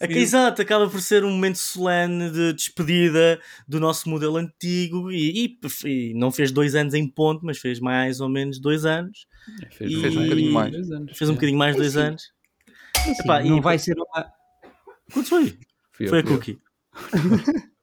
aqui, 0.00 0.06
filme. 0.08 0.18
exato, 0.20 0.60
acaba 0.60 0.88
por 0.90 1.00
ser 1.00 1.22
um 1.24 1.30
momento 1.30 1.56
solene 1.58 2.30
de 2.32 2.52
despedida 2.52 3.40
do 3.68 3.78
nosso 3.78 4.08
modelo 4.08 4.38
antigo 4.38 5.08
e, 5.12 5.46
e- 5.46 5.58
e 5.84 6.14
não 6.14 6.32
fez 6.32 6.50
dois 6.50 6.74
anos 6.74 6.94
em 6.94 7.06
ponto, 7.08 7.46
mas 7.46 7.58
fez 7.58 7.78
mais 7.78 8.20
ou 8.20 8.28
menos 8.28 8.58
dois 8.58 8.84
anos. 8.84 9.28
Fez, 9.70 9.92
E- 9.92 10.00
Fez 10.00 10.16
um 10.16 10.22
bocadinho 10.24 10.52
mais. 10.52 10.72
dois 10.72 10.90
anos, 10.90 11.16
Fez 11.16 11.30
um 11.30 11.32
é. 11.32 11.36
bocadinho 11.36 11.58
mais 11.58 11.76
de 11.76 11.80
dois 11.80 11.96
anos. 11.96 12.22
É 13.06 13.10
Epá, 13.22 13.40
e- 13.44 13.48
não 13.48 13.60
vai 13.60 13.78
ser 13.78 13.94
uma. 13.96 14.26
Quanto 15.12 15.28
foi? 15.28 15.56
Fui 15.92 16.06
eu, 16.06 16.10
Foi 16.10 16.18
a. 16.18 16.22
Cookie. 16.24 16.58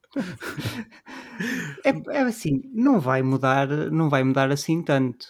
É, 1.83 2.17
é 2.17 2.21
assim, 2.21 2.61
não 2.73 2.99
vai 2.99 3.21
mudar, 3.21 3.67
não 3.91 4.09
vai 4.09 4.23
mudar 4.23 4.51
assim 4.51 4.81
tanto. 4.81 5.25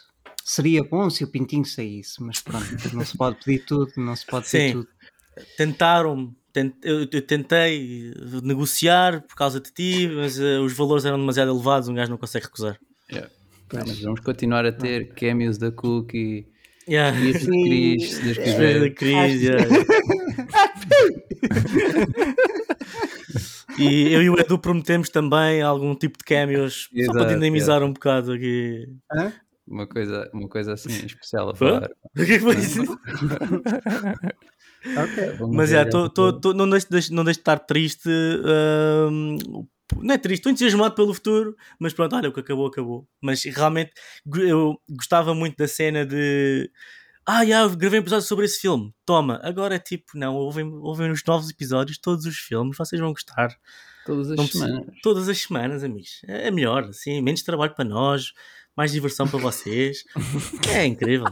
Seria 0.45 0.83
bom 0.83 1.09
se 1.09 1.23
o 1.23 1.27
Pintinho 1.27 1.65
saísse, 1.65 2.21
mas 2.21 2.39
pronto, 2.41 2.65
não 2.93 3.05
se 3.05 3.17
pode 3.17 3.37
pedir 3.43 3.65
tudo, 3.65 3.91
não 3.97 4.15
se 4.15 4.25
pode 4.25 4.49
pedir 4.49 4.67
Sim. 4.67 4.71
tudo. 4.73 4.87
Tentaram, 5.57 6.35
tent- 6.51 6.75
eu, 6.83 7.07
eu 7.11 7.21
tentei 7.21 8.13
negociar 8.43 9.21
por 9.21 9.35
causa 9.35 9.59
de 9.61 9.71
ti, 9.71 10.07
mas 10.13 10.37
eh, 10.39 10.59
os 10.59 10.73
valores 10.73 11.05
eram 11.05 11.17
demasiado 11.17 11.49
elevados, 11.51 11.87
um 11.87 11.93
gajo 11.93 12.11
não 12.11 12.17
consegue 12.17 12.45
recusar. 12.45 12.77
Yeah. 13.09 13.31
Ah, 13.75 13.83
mas 13.87 13.99
vamos 14.01 14.19
continuar 14.19 14.65
a 14.65 14.71
ter 14.71 15.13
cameos 15.15 15.57
da 15.57 15.71
Cookie 15.71 16.45
Yeah. 16.87 17.17
e 17.17 17.31
de 17.31 17.39
Cris, 17.45 18.11
se 18.11 18.21
Deus 18.21 18.37
quiser. 18.37 18.93
Cris, 18.93 19.41
yeah. 19.41 19.65
E 23.77 24.11
eu 24.13 24.21
e 24.21 24.29
o 24.29 24.39
Edu 24.39 24.59
prometemos 24.59 25.09
também 25.09 25.61
algum 25.61 25.95
tipo 25.95 26.17
de 26.17 26.23
cameos 26.23 26.89
só 27.05 27.11
para 27.13 27.21
Exato, 27.23 27.33
dinamizar 27.35 27.83
um 27.83 27.93
bocado 27.93 28.33
aqui. 28.33 28.87
Hã? 29.11 29.33
Uma 29.67 29.87
coisa, 29.87 30.29
uma 30.33 30.49
coisa 30.49 30.73
assim 30.73 31.05
especial 31.05 31.49
a 31.49 31.55
falar. 31.55 31.89
O 32.15 32.23
que 32.25 32.33
é 32.33 32.37
que 32.37 32.39
foi 32.39 32.55
isso? 32.57 32.81
Ok. 34.95 35.35
Vamos 35.39 35.55
Mas 35.55 35.71
é, 35.73 35.85
tô, 35.85 36.09
tô, 36.09 36.39
tô- 36.39 36.53
não, 36.53 36.69
deixo, 36.69 36.87
deixo- 36.89 37.13
não 37.13 37.23
deixo 37.23 37.37
de 37.39 37.41
estar 37.41 37.57
triste. 37.59 38.09
hum, 38.09 39.37
não 40.01 40.13
é 40.15 40.17
triste, 40.17 40.39
estou 40.41 40.51
entusiasmado 40.51 40.95
pelo 40.95 41.13
futuro, 41.13 41.55
mas 41.79 41.93
pronto, 41.93 42.15
olha, 42.15 42.29
o 42.29 42.33
que 42.33 42.39
acabou, 42.39 42.67
acabou. 42.67 43.07
Mas 43.21 43.43
realmente 43.43 43.91
eu 44.37 44.75
gostava 44.89 45.33
muito 45.33 45.57
da 45.57 45.67
cena 45.67 46.05
de. 46.05 46.69
Ah, 47.25 47.45
já, 47.45 47.65
gravei 47.69 47.99
um 47.99 48.03
episódio 48.03 48.27
sobre 48.27 48.45
esse 48.45 48.59
filme. 48.59 48.93
Toma, 49.05 49.39
agora 49.43 49.75
é 49.75 49.79
tipo, 49.79 50.11
não, 50.17 50.35
ouvem, 50.35 50.65
ouvem 50.65 51.09
os 51.11 51.23
novos 51.25 51.49
episódios, 51.49 51.97
todos 51.97 52.25
os 52.25 52.35
filmes, 52.37 52.75
vocês 52.77 52.99
vão 53.01 53.11
gostar. 53.11 53.55
Todas 54.05 54.31
as 54.31 54.37
Não 54.37 54.45
semanas. 54.47 54.85
Todas 55.01 55.29
as 55.29 55.37
semanas, 55.37 55.83
amigos. 55.83 56.21
É 56.27 56.47
é 56.47 56.51
melhor, 56.51 56.83
assim, 56.85 57.21
menos 57.21 57.41
trabalho 57.41 57.73
para 57.73 57.85
nós, 57.85 58.33
mais 58.75 58.91
diversão 58.91 59.27
para 59.27 59.39
vocês. 59.39 60.03
É 60.77 60.85
incrível. 60.85 61.27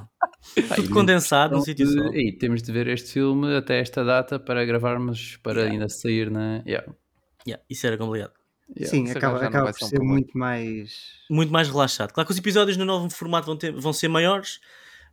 Tudo 0.76 0.90
condensado 0.92 1.56
num 1.56 1.62
Então, 1.62 1.66
sítio 1.66 1.88
só. 1.88 2.06
e 2.14 2.32
temos 2.38 2.62
de 2.64 2.72
ver 2.72 2.88
este 2.88 3.12
filme 3.14 3.54
até 3.56 3.80
esta 3.80 4.04
data 4.06 4.40
para 4.40 4.64
gravarmos 4.64 5.38
para 5.44 5.64
ainda 5.66 5.90
sair 5.90 6.32
na. 6.32 6.64
Yeah. 6.66 6.88
Yeah, 7.46 7.62
isso 7.70 7.86
era 7.86 7.98
complicado. 7.98 8.32
Yeah. 8.78 8.90
Sim, 8.90 9.04
Isso 9.04 9.18
acaba, 9.18 9.44
acaba 9.46 9.74
por 9.74 9.86
ser 9.88 10.00
um 10.00 10.06
muito 10.06 10.38
mais. 10.38 10.94
muito 11.30 11.52
mais 11.52 11.68
relaxado. 11.68 12.14
Claro 12.14 12.26
que 12.28 12.32
os 12.32 12.38
episódios 12.40 12.78
no 12.78 12.86
novo 12.86 13.10
formato 13.10 13.46
vão, 13.48 13.58
ter- 13.58 13.74
vão 13.74 13.92
ser 13.92 14.08
maiores, 14.08 14.60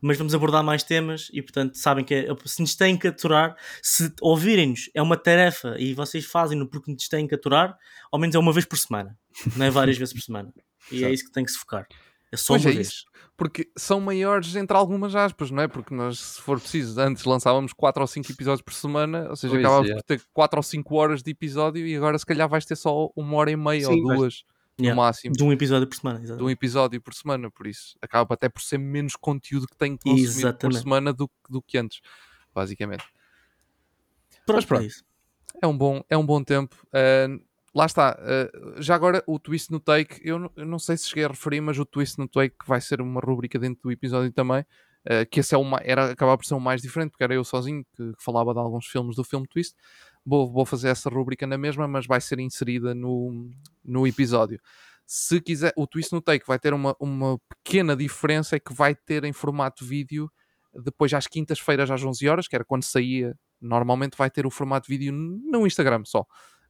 mas 0.00 0.17
vamos 0.17 0.35
abordar 0.35 0.62
mais 0.62 0.83
temas 0.83 1.28
e, 1.33 1.43
portanto, 1.43 1.75
sabem 1.76 2.05
que 2.05 2.14
é- 2.14 2.26
se 2.45 2.61
nos 2.61 2.75
têm 2.75 2.97
que 2.97 3.09
aturar, 3.09 3.57
se 3.83 4.12
ouvirem-nos 4.21 4.90
é 4.95 5.02
uma 5.02 5.17
tarefa 5.17 5.75
e 5.78 5.95
vocês 5.95 6.25
fazem-no 6.25 6.69
porque 6.69 6.93
nos 6.93 7.09
têm 7.09 7.26
que 7.26 7.35
aturar, 7.35 7.76
ao 8.12 8.19
menos 8.19 8.35
é 8.35 8.38
uma 8.38 8.52
vez 8.52 8.64
por 8.64 8.78
semana, 8.78 9.17
não 9.57 9.67
é 9.67 9.71
várias 9.71 9.99
vezes 9.99 10.14
por 10.14 10.21
semana. 10.23 10.52
E 10.90 11.05
é 11.05 11.11
isso 11.12 11.25
que 11.25 11.33
tem 11.33 11.45
que 11.45 11.50
se 11.52 11.59
focar. 11.59 11.87
É 12.31 12.37
só 12.37 12.55
Pois 12.55 12.64
uma 12.64 12.71
é 12.71 12.75
vez. 12.75 12.88
isso. 12.88 13.05
Porque 13.37 13.69
são 13.76 14.00
maiores 14.00 14.55
entre 14.57 14.76
algumas 14.76 15.14
aspas, 15.14 15.50
não 15.50 15.62
é? 15.62 15.69
Porque 15.69 15.95
nós, 15.95 16.19
se 16.19 16.40
for 16.43 16.59
preciso, 16.61 17.00
antes 17.00 17.25
lançávamos 17.25 17.73
4 17.73 18.02
ou 18.02 18.07
5 18.07 18.31
episódios 18.33 18.62
por 18.62 18.75
semana, 18.75 19.28
ou 19.31 19.37
seja, 19.37 19.52
Pois 19.55 19.64
acabávamos 19.64 19.90
é. 19.90 19.95
por 19.95 20.02
ter 20.02 20.21
4 20.33 20.59
ou 20.59 20.62
5 20.62 20.95
horas 20.97 21.23
de 21.23 21.31
episódio 21.31 21.87
e 21.87 21.95
agora 21.97 22.19
se 22.19 22.26
calhar 22.26 22.49
vais 22.49 22.64
ter 22.67 22.76
só 22.76 23.09
uma 23.17 23.37
hora 23.37 23.50
e 23.50 23.57
meia 23.57 23.87
Sim, 23.87 23.93
ou 24.02 24.17
duas 24.17 24.43
Yeah. 24.81 24.95
no 24.95 25.03
máximo 25.03 25.35
De 25.35 25.43
um 25.43 25.53
episódio 25.53 25.87
por 25.89 25.97
semana. 25.97 26.19
de 26.19 26.25
exato. 26.27 26.45
um 26.45 26.51
episódio 26.51 27.01
por 27.01 27.13
semana, 27.15 27.51
por 27.51 27.67
isso 27.67 27.97
acaba 28.01 28.35
até 28.35 28.49
por 28.49 28.63
ser 28.63 28.79
menos 28.79 29.17
conteúdo 29.17 29.67
que 29.67 29.77
tenho 29.77 29.99
que 29.99 30.05
consumir 30.05 30.27
por 30.27 30.39
Exatamente. 30.39 30.81
semana 30.83 31.13
do, 31.13 31.31
do 31.49 31.61
que 31.63 31.77
antes, 31.79 32.01
basicamente. 32.55 33.05
Pronto, 34.47 34.67
pronto. 34.67 34.83
é 34.83 34.87
isso. 34.87 35.05
É 35.63 35.67
um 35.67 35.77
bom, 35.77 36.03
é 36.09 36.17
um 36.17 36.25
bom 36.25 36.43
tempo. 36.43 36.77
Uh, 36.89 37.43
lá 37.75 37.87
está. 37.87 38.17
uh, 38.21 38.81
já 38.81 38.95
agora, 38.95 39.23
o 39.27 39.39
twist 39.39 39.71
no 39.71 39.81
take, 39.81 40.21
eu, 40.23 40.39
não- 40.39 40.53
eu 40.57 40.65
não 40.67 40.79
sei 40.79 40.97
se 40.97 41.09
cheguei 41.09 41.25
a 41.25 41.29
referir, 41.29 41.61
mas 41.61 41.79
o 41.79 41.85
twist 41.85 42.19
no 42.19 42.29
take 42.29 42.55
vai 42.67 42.81
ser 42.81 43.01
uma 43.01 43.21
rubrica 43.21 43.59
dentro 43.59 43.83
do 43.83 43.91
episódio 43.93 44.33
também. 44.33 44.61
uh, 45.11 45.25
que 45.31 45.41
esse 45.41 45.55
é 45.55 45.59
o 45.59 45.65
ma- 45.65 45.81
era 45.83 46.11
acabar 46.13 46.37
por 46.37 46.45
ser 46.45 46.55
o 46.55 46.61
mais 46.61 46.83
diferente, 46.83 47.11
porque 47.11 47.25
era 47.25 47.35
eu 47.35 47.43
sozinho 47.45 47.85
que, 47.97 48.13
que 48.15 48.23
falava 48.23 48.53
de 48.53 48.59
alguns 48.61 48.87
filmes 48.87 49.17
do 49.17 49.25
filme 49.25 49.47
Twist. 49.49 49.75
Vou, 50.29 50.53
vou 50.53 50.67
fazer 50.67 50.89
essa 50.89 51.09
rubrica 51.09 51.47
na 51.47 51.57
mesma, 51.57 51.89
mas 51.89 52.07
vai 52.07 52.21
ser 52.21 52.39
inserida 52.39 52.95
no, 52.95 53.51
no 53.83 54.07
episódio. 54.07 54.61
Se 55.07 55.41
quiser, 55.41 55.73
o 55.75 55.87
twist 55.87 56.13
no 56.13 56.21
take 56.21 56.47
vai 56.47 56.59
ter 56.59 56.75
uma, 56.75 56.95
uma 57.01 57.41
pequena 57.49 57.97
diferença, 57.97 58.57
é 58.57 58.61
que 58.61 58.75
vai 58.75 58.95
ter 58.95 59.25
em 59.25 59.33
formato 59.33 59.85
vídeo 59.85 60.31
depois 60.85 61.15
às 61.15 61.27
quintas-feiras 61.27 61.91
às 61.91 62.05
11 62.05 62.29
horas, 62.29 62.47
que 62.47 62.55
era 62.55 62.65
quando 62.65 62.85
saía 62.85 63.35
normalmente 63.61 64.17
vai 64.17 64.31
ter 64.31 64.47
o 64.47 64.51
formato 64.51 64.89
vídeo 64.89 65.13
no 65.13 65.67
Instagram 65.67 66.03
só. 66.05 66.21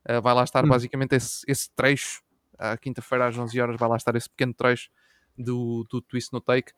Uh, 0.08 0.22
vai 0.22 0.34
lá 0.34 0.44
estar 0.44 0.64
Hum. 0.64 0.68
basicamente 0.68 1.14
esse, 1.16 1.42
esse 1.46 1.68
trecho, 1.74 2.22
à 2.56 2.76
quinta-feira 2.76 3.26
às 3.26 3.36
11 3.36 3.60
horas, 3.60 3.76
vai 3.76 3.88
lá 3.88 3.96
estar 3.96 4.14
esse 4.16 4.28
pequeno 4.28 4.54
trecho 4.54 4.88
do, 5.36 5.84
do 5.90 6.00
Twist 6.00 6.32
no 6.32 6.40
Take. 6.40 6.72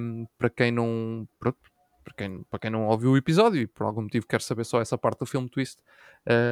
Um, 0.00 0.26
para 0.36 0.50
quem 0.50 0.72
não 0.72 1.28
pronto, 1.38 1.58
para 2.04 2.14
quem, 2.14 2.42
para 2.44 2.58
quem 2.58 2.70
não 2.70 2.86
ouviu 2.86 3.12
o 3.12 3.16
episódio 3.16 3.60
e 3.60 3.66
por 3.66 3.84
algum 3.84 4.02
motivo 4.02 4.26
quer 4.26 4.40
saber 4.40 4.64
só 4.64 4.80
essa 4.80 4.96
parte 4.98 5.20
do 5.20 5.26
filme 5.26 5.48
Twist, 5.48 5.78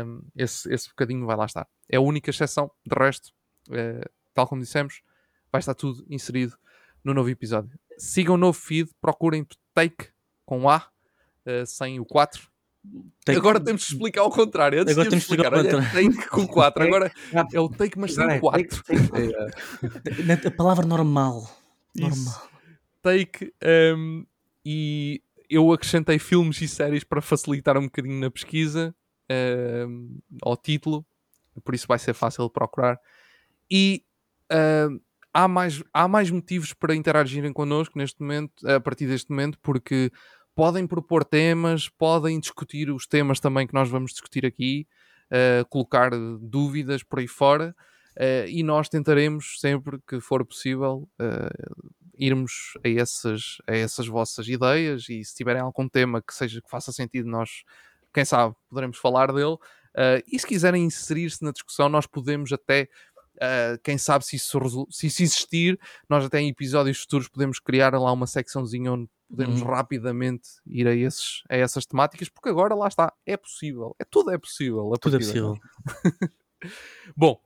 um, 0.07 0.23
esse, 0.37 0.73
esse 0.73 0.89
bocadinho 0.89 1.27
vai 1.27 1.37
lá 1.37 1.47
estar. 1.47 1.67
É 1.89 1.97
a 1.97 2.01
única 2.01 2.31
exceção, 2.31 2.71
de 2.87 2.95
resto, 2.99 3.33
uh, 3.69 4.09
tal 4.35 4.47
como 4.47 4.61
dissemos, 4.63 5.03
vai 5.53 5.59
estar 5.61 5.75
tudo 5.75 6.05
inserido 6.11 6.57
no 7.03 7.15
novo 7.15 7.31
episódio. 7.31 7.79
Sigam 7.97 8.35
o 8.35 8.39
novo 8.39 8.59
feed, 8.59 8.91
procurem 9.01 9.47
Take 9.75 10.09
com 10.45 10.69
A, 10.69 10.79
uh, 11.47 11.67
sem 11.67 11.99
o 12.01 12.05
4, 12.05 12.49
Take- 13.25 13.39
Agora 13.39 13.61
temos 13.61 13.83
de 13.83 13.93
explicar 13.93 14.23
ao 14.23 14.31
contrário. 14.31 14.81
Antes 14.81 14.93
Agora 14.97 15.11
temos 15.11 15.25
de 15.27 15.31
explicar 15.33 15.53
Olha, 15.53 15.83
take 15.93 16.29
com 16.29 16.47
4. 16.47 16.83
Agora 16.85 17.13
é 17.53 17.61
o 17.61 17.69
take, 17.69 17.99
mas 17.99 18.15
sem 18.15 18.25
é 18.25 18.39
4. 18.39 18.83
take- 18.83 19.09
take- 19.09 20.23
Na- 20.25 20.35
A 20.49 20.51
palavra 20.51 20.87
normal. 20.87 21.43
Isso. 21.95 22.25
Normal. 22.25 22.49
Take. 23.03 23.53
um, 23.97 24.25
e 24.65 25.21
eu 25.49 25.73
acrescentei 25.73 26.19
filmes 26.19 26.61
e 26.61 26.69
séries 26.69 27.05
para 27.05 27.21
facilitar 27.21 27.77
um 27.79 27.85
bocadinho 27.85 28.21
na 28.21 28.31
pesquisa 28.31 28.95
um, 29.89 30.21
ao 30.43 30.57
título. 30.57 31.07
Por 31.65 31.75
isso 31.75 31.87
vai 31.87 31.99
ser 31.99 32.15
fácil 32.15 32.45
de 32.45 32.53
procurar. 32.53 32.99
E 33.71 34.05
um, 34.89 35.01
há, 35.33 35.49
mais, 35.49 35.83
há 35.93 36.07
mais 36.07 36.31
motivos 36.31 36.73
para 36.73 36.95
interagirem 36.95 37.53
connosco 37.53 37.99
neste 37.99 38.21
momento, 38.21 38.69
a 38.69 38.81
partir 38.81 39.07
deste 39.07 39.31
momento, 39.31 39.59
porque 39.61 40.11
podem 40.55 40.87
propor 40.87 41.25
temas, 41.25 41.89
podem 41.89 42.41
discutir 42.41 42.91
os 42.91 43.07
temas 43.07 43.41
também 43.41 43.67
que 43.67 43.75
nós 43.75 43.89
vamos 43.89 44.13
discutir 44.13 44.45
aqui, 44.45 44.87
uh, 45.31 45.65
colocar 45.69 46.11
dúvidas 46.41 47.03
por 47.03 47.21
aí 47.21 47.29
fora, 47.29 47.75
uh, 48.17 48.49
e 48.49 48.63
nós 48.63 48.89
tentaremos, 48.89 49.61
sempre 49.61 49.99
que 50.07 50.21
for 50.21 50.45
possível, 50.45 51.09
uh, 51.21 51.93
irmos 52.19 52.75
a 52.85 52.89
essas, 52.89 53.59
a 53.67 53.77
essas 53.77 54.07
vossas 54.07 54.49
ideias 54.49 55.09
e 55.09 55.25
se 55.25 55.35
tiverem 55.35 55.63
algum 55.63 55.89
tema 55.89 56.21
que 56.21 56.35
seja 56.35 56.61
que 56.61 56.69
faça 56.71 56.93
sentido, 56.93 57.29
nós, 57.29 57.63
quem 58.13 58.25
sabe, 58.25 58.55
poderemos 58.69 58.99
falar 58.99 59.33
dele. 59.33 59.55
Uh, 59.95 60.23
e 60.31 60.39
se 60.39 60.47
quiserem 60.47 60.85
inserir-se 60.85 61.43
na 61.43 61.53
discussão, 61.53 61.89
nós 61.89 62.07
podemos 62.07 62.53
até 62.53 62.89
Uh, 63.39 63.79
quem 63.85 63.97
sabe 63.97 64.27
se 64.27 64.35
isso, 64.35 64.59
se 64.91 65.07
isso 65.07 65.23
existir, 65.23 65.79
nós 66.09 66.25
até 66.25 66.41
em 66.41 66.49
episódios 66.49 66.99
futuros 67.03 67.29
podemos 67.29 67.61
criar 67.61 67.95
lá 67.95 68.11
uma 68.11 68.27
secçãozinha 68.27 68.93
onde 68.93 69.09
podermos 69.29 69.61
Uhum. 69.61 69.69
rapidamente 69.69 70.49
ir 70.67 70.89
a, 70.89 70.95
esses, 70.95 71.45
a 71.49 71.57
essas 71.57 71.87
temáticas, 71.87 72.29
porque 72.29 72.49
agora 72.49 72.75
lá 72.75 72.89
está, 72.89 73.13
é 73.25 73.37
possível, 73.37 73.95
é, 73.97 74.05
tudo 74.05 74.33
é 74.33 74.39
possível. 74.39 74.93
a 74.93 74.99
Tudo 74.99 75.17
é 75.17 75.19
possível. 75.21 75.55
agora. 75.55 75.61
Bom, 77.17 77.41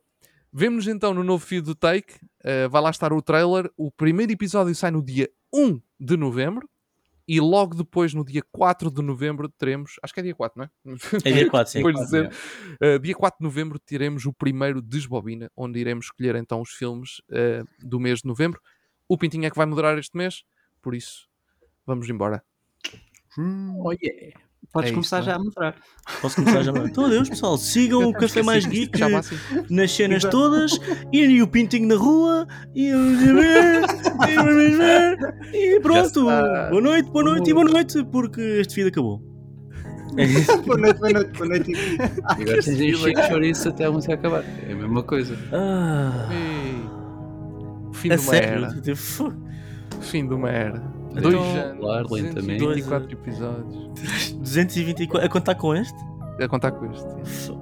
vemos 0.53 0.87
então 0.87 1.15
no 1.15 1.25
novo 1.25 1.45
feed 1.45 1.63
do 1.63 1.75
Take, 1.75 2.15
eh, 2.45 2.69
vai 2.69 2.83
lá 2.83 2.91
estar 2.91 3.13
o 3.13 3.23
trailer. 3.23 3.71
O 3.77 3.91
primeiro 3.91 4.33
episódio 4.33 4.75
sai 4.75 4.91
no 4.91 5.03
dia 5.03 5.31
1 5.53 5.81
de 5.99 6.17
novembro 6.17 6.69
e 7.27 7.41
logo 7.41 7.75
depois, 7.75 8.13
no 8.13 8.25
dia 8.25 8.43
4 8.51 8.91
de 8.91 9.01
novembro, 9.01 9.49
teremos. 9.49 9.97
Acho 10.03 10.13
que 10.13 10.21
é 10.21 10.23
dia 10.25 10.35
4, 10.35 10.59
não 10.59 10.65
é? 10.65 10.97
É 11.25 11.33
dia 11.33 11.49
4, 11.49 11.73
sim. 11.73 11.79
Depois 11.83 11.97
de 11.97 12.05
dizer, 12.05 12.33
eh, 12.81 12.99
dia 12.99 13.15
4 13.15 13.39
de 13.39 13.45
novembro 13.45 13.79
teremos 13.79 14.27
o 14.27 14.33
primeiro 14.33 14.83
Desbobina, 14.83 15.51
onde 15.57 15.79
iremos 15.79 16.07
escolher 16.07 16.35
então 16.35 16.61
os 16.61 16.71
filmes 16.71 17.23
eh, 17.31 17.63
do 17.79 18.01
mês 18.01 18.21
de 18.21 18.27
novembro. 18.27 18.61
O 19.09 19.17
Pintinho 19.17 19.47
é 19.47 19.51
que 19.51 19.57
vai 19.57 19.67
moderar 19.67 19.99
este 19.99 20.17
mês, 20.17 20.43
por 20.81 20.95
isso 20.95 21.29
vamos 21.87 22.09
embora. 22.09 22.45
Oh, 23.39 23.93
yeah. 23.93 24.39
Podes 24.73 24.89
É 24.89 24.93
isso, 24.93 24.95
começar 24.95 25.17
não 25.17 25.23
é? 25.23 25.27
já 25.27 25.35
a 25.35 25.39
mostrar. 25.39 25.75
Posso 26.23 26.37
começar 26.37 26.63
já? 26.63 26.73
Então, 26.85 27.05
adeus, 27.05 27.29
pessoal. 27.29 27.59
Sigam 27.59 28.09
o 28.09 28.13
Café 28.13 28.43
Mais 28.43 28.65
Geek 28.65 29.03
assim. 29.03 29.37
nas 29.69 29.93
cenas 29.93 30.19
Exato. 30.25 30.37
todas 30.37 30.81
e 31.13 31.43
o 31.43 31.47
Pintinho 31.47 31.87
na 31.89 31.97
rua 31.97 32.47
e 32.75 32.91
e 35.53 35.75
e 35.77 35.81
pronto. 35.81 36.23
Boa 36.25 36.81
noite, 36.81 37.11
boa 37.11 37.25
noite 37.25 37.51
e 37.51 37.55
boa 37.55 37.65
noite, 37.67 38.05
porque 38.05 38.41
este 38.41 38.77
vídeo 38.77 38.89
acabou. 38.89 39.23
É 40.17 40.25
isso. 40.25 40.61
boa 40.65 40.79
noite, 40.79 40.99
boa 40.99 41.13
noite, 41.13 41.33
boa 41.39 41.49
noite. 41.49 41.73
E 41.73 41.99
agora 41.99 42.63
tens 42.63 42.69
aí 42.81 42.95
Chico 42.95 43.23
Chouriço 43.29 43.69
até 43.69 43.85
a 43.87 43.91
música 43.91 44.15
acabar. 44.15 44.45
É 44.67 44.73
a 44.73 44.77
mesma 44.77 45.03
coisa. 45.03 45.37
Ah, 45.53 46.29
Ei, 46.31 46.83
Fim 47.95 48.11
a 48.11 48.17
de 48.17 48.23
uma 48.23 48.31
sério? 48.33 48.65
era. 48.65 48.81
Tipo, 48.81 49.35
Fim 50.01 50.27
de 50.29 50.35
uma 50.35 50.51
era. 50.51 50.83
Então, 51.17 51.31
Dois 51.31 51.57
anos. 51.57 51.79
claro, 51.81 52.07
lentamente. 52.15 52.67
24 52.67 53.13
episódios. 53.13 53.93
224. 54.35 55.27
A 55.27 55.29
contar 55.29 55.55
com 55.55 55.75
este? 55.75 55.99
A 56.41 56.49
contar 56.49 56.73
com 56.73 56.87
este. 56.91 57.53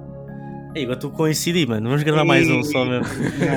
Ei, 0.73 0.83
agora 0.83 0.97
estou 0.97 1.11
com 1.11 1.17
coincidir, 1.17 1.67
mano. 1.67 1.89
Vamos 1.89 2.01
gravar 2.03 2.23
mais 2.23 2.49
um 2.49 2.63
só 2.63 2.85
mesmo. 2.85 3.05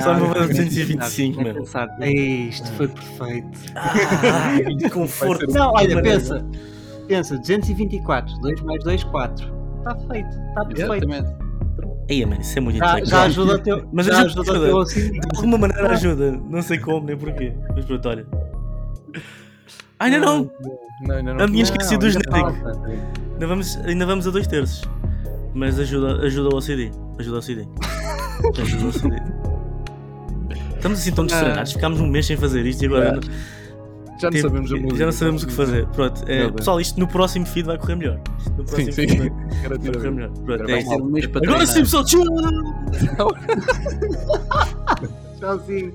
Só 0.03 0.13
Não, 0.19 0.29
para 0.29 0.41
não, 0.41 0.47
225, 0.47 1.37
não, 1.41 1.53
meu. 1.53 1.65
Ei, 2.01 2.49
Isto 2.49 2.69
foi 2.73 2.87
perfeito. 2.89 3.59
Ah, 3.75 4.57
de 4.77 4.89
conforto. 4.89 5.47
Não, 5.53 5.71
olha, 5.73 6.01
pensa. 6.01 6.45
Pensa, 7.07 7.37
224, 7.37 8.37
2 8.41 8.61
mais 8.63 8.83
2, 8.83 9.03
4. 9.05 9.55
Está 9.77 9.95
feito, 9.95 10.27
está 10.29 10.65
perfeito. 10.65 10.93
Exatamente. 11.05 11.45
Ei, 12.09 12.25
mano, 12.25 12.41
isso 12.41 12.57
é 12.57 12.61
muito 12.61 12.77
Já, 12.79 13.03
já 13.03 13.23
ajuda 13.23 13.53
o 13.55 13.59
teu. 13.59 13.87
Mas 13.93 14.05
já 14.07 14.21
ajuda- 14.21 14.41
ajuda 14.41 14.59
o 14.59 14.63
teu 14.65 14.79
assim. 14.79 15.11
De 15.11 15.19
alguma 15.35 15.57
maneira 15.57 15.91
ajuda. 15.91 16.31
Não 16.49 16.61
sei 16.61 16.79
como, 16.79 17.05
nem 17.07 17.17
porquê. 17.17 17.53
Mas 17.73 17.85
pronto, 17.85 18.09
olha. 18.09 18.27
Ah, 19.99 20.05
ainda 20.05 20.19
não! 20.19 20.49
Não, 21.01 21.15
ainda 21.15 21.33
não. 21.33 21.43
A 21.43 21.47
minha 21.47 21.63
esqueci 21.63 21.97
do 21.97 22.05
ainda 22.05 22.19
genérico. 22.21 22.67
Ainda 23.33 23.47
vamos, 23.47 23.77
ainda 23.85 24.05
vamos 24.05 24.27
a 24.27 24.31
dois 24.31 24.47
terços. 24.47 24.83
Mas 25.53 25.79
ajuda, 25.79 26.21
ajuda 26.25 26.53
o 26.53 26.57
OCD. 26.57 26.91
Ajuda 27.17 27.37
o 27.37 27.39
OCD. 27.39 27.65
Ajuda 28.61 28.85
o 28.85 28.89
OCD. 28.89 29.15
Estamos 30.75 30.99
assim 30.99 31.11
tão 31.13 31.25
desfrenados. 31.25 31.71
Ficámos 31.73 31.99
um 32.01 32.07
mês 32.07 32.25
sem 32.25 32.35
fazer 32.37 32.65
isto 32.65 32.83
e 32.83 32.87
agora. 32.87 33.19
Já. 33.21 33.31
Já 34.17 34.29
não 34.29 34.35
Tipo, 34.37 34.47
sabemos 34.47 34.71
a 34.71 34.75
música. 34.77 34.95
já 34.97 35.05
não 35.05 35.11
sabemos 35.11 35.43
o 35.43 35.47
que 35.47 35.51
fazer. 35.53 35.85
Pronto, 35.87 36.23
é, 36.25 36.49
pessoal, 36.49 36.79
isto 36.79 36.97
no 36.97 37.05
próximo 37.07 37.45
feed 37.45 37.65
vai 37.65 37.77
correr 37.77 37.95
melhor. 37.95 38.17
No 38.57 38.63
próximo 38.63 38.93
Sim, 38.93 39.07
sim. 39.09 39.17
vai- 39.17 39.29
vai 39.77 39.93
correr 39.93 40.11
melhor. 40.11 40.29
Pronto, 40.31 40.63
é 40.71 41.27
para 41.27 41.49
Agora 41.49 41.67
sim, 41.67 41.79
pessoal. 41.81 42.05
Tchau! 42.05 42.21
Tchauzinho. 45.37 45.93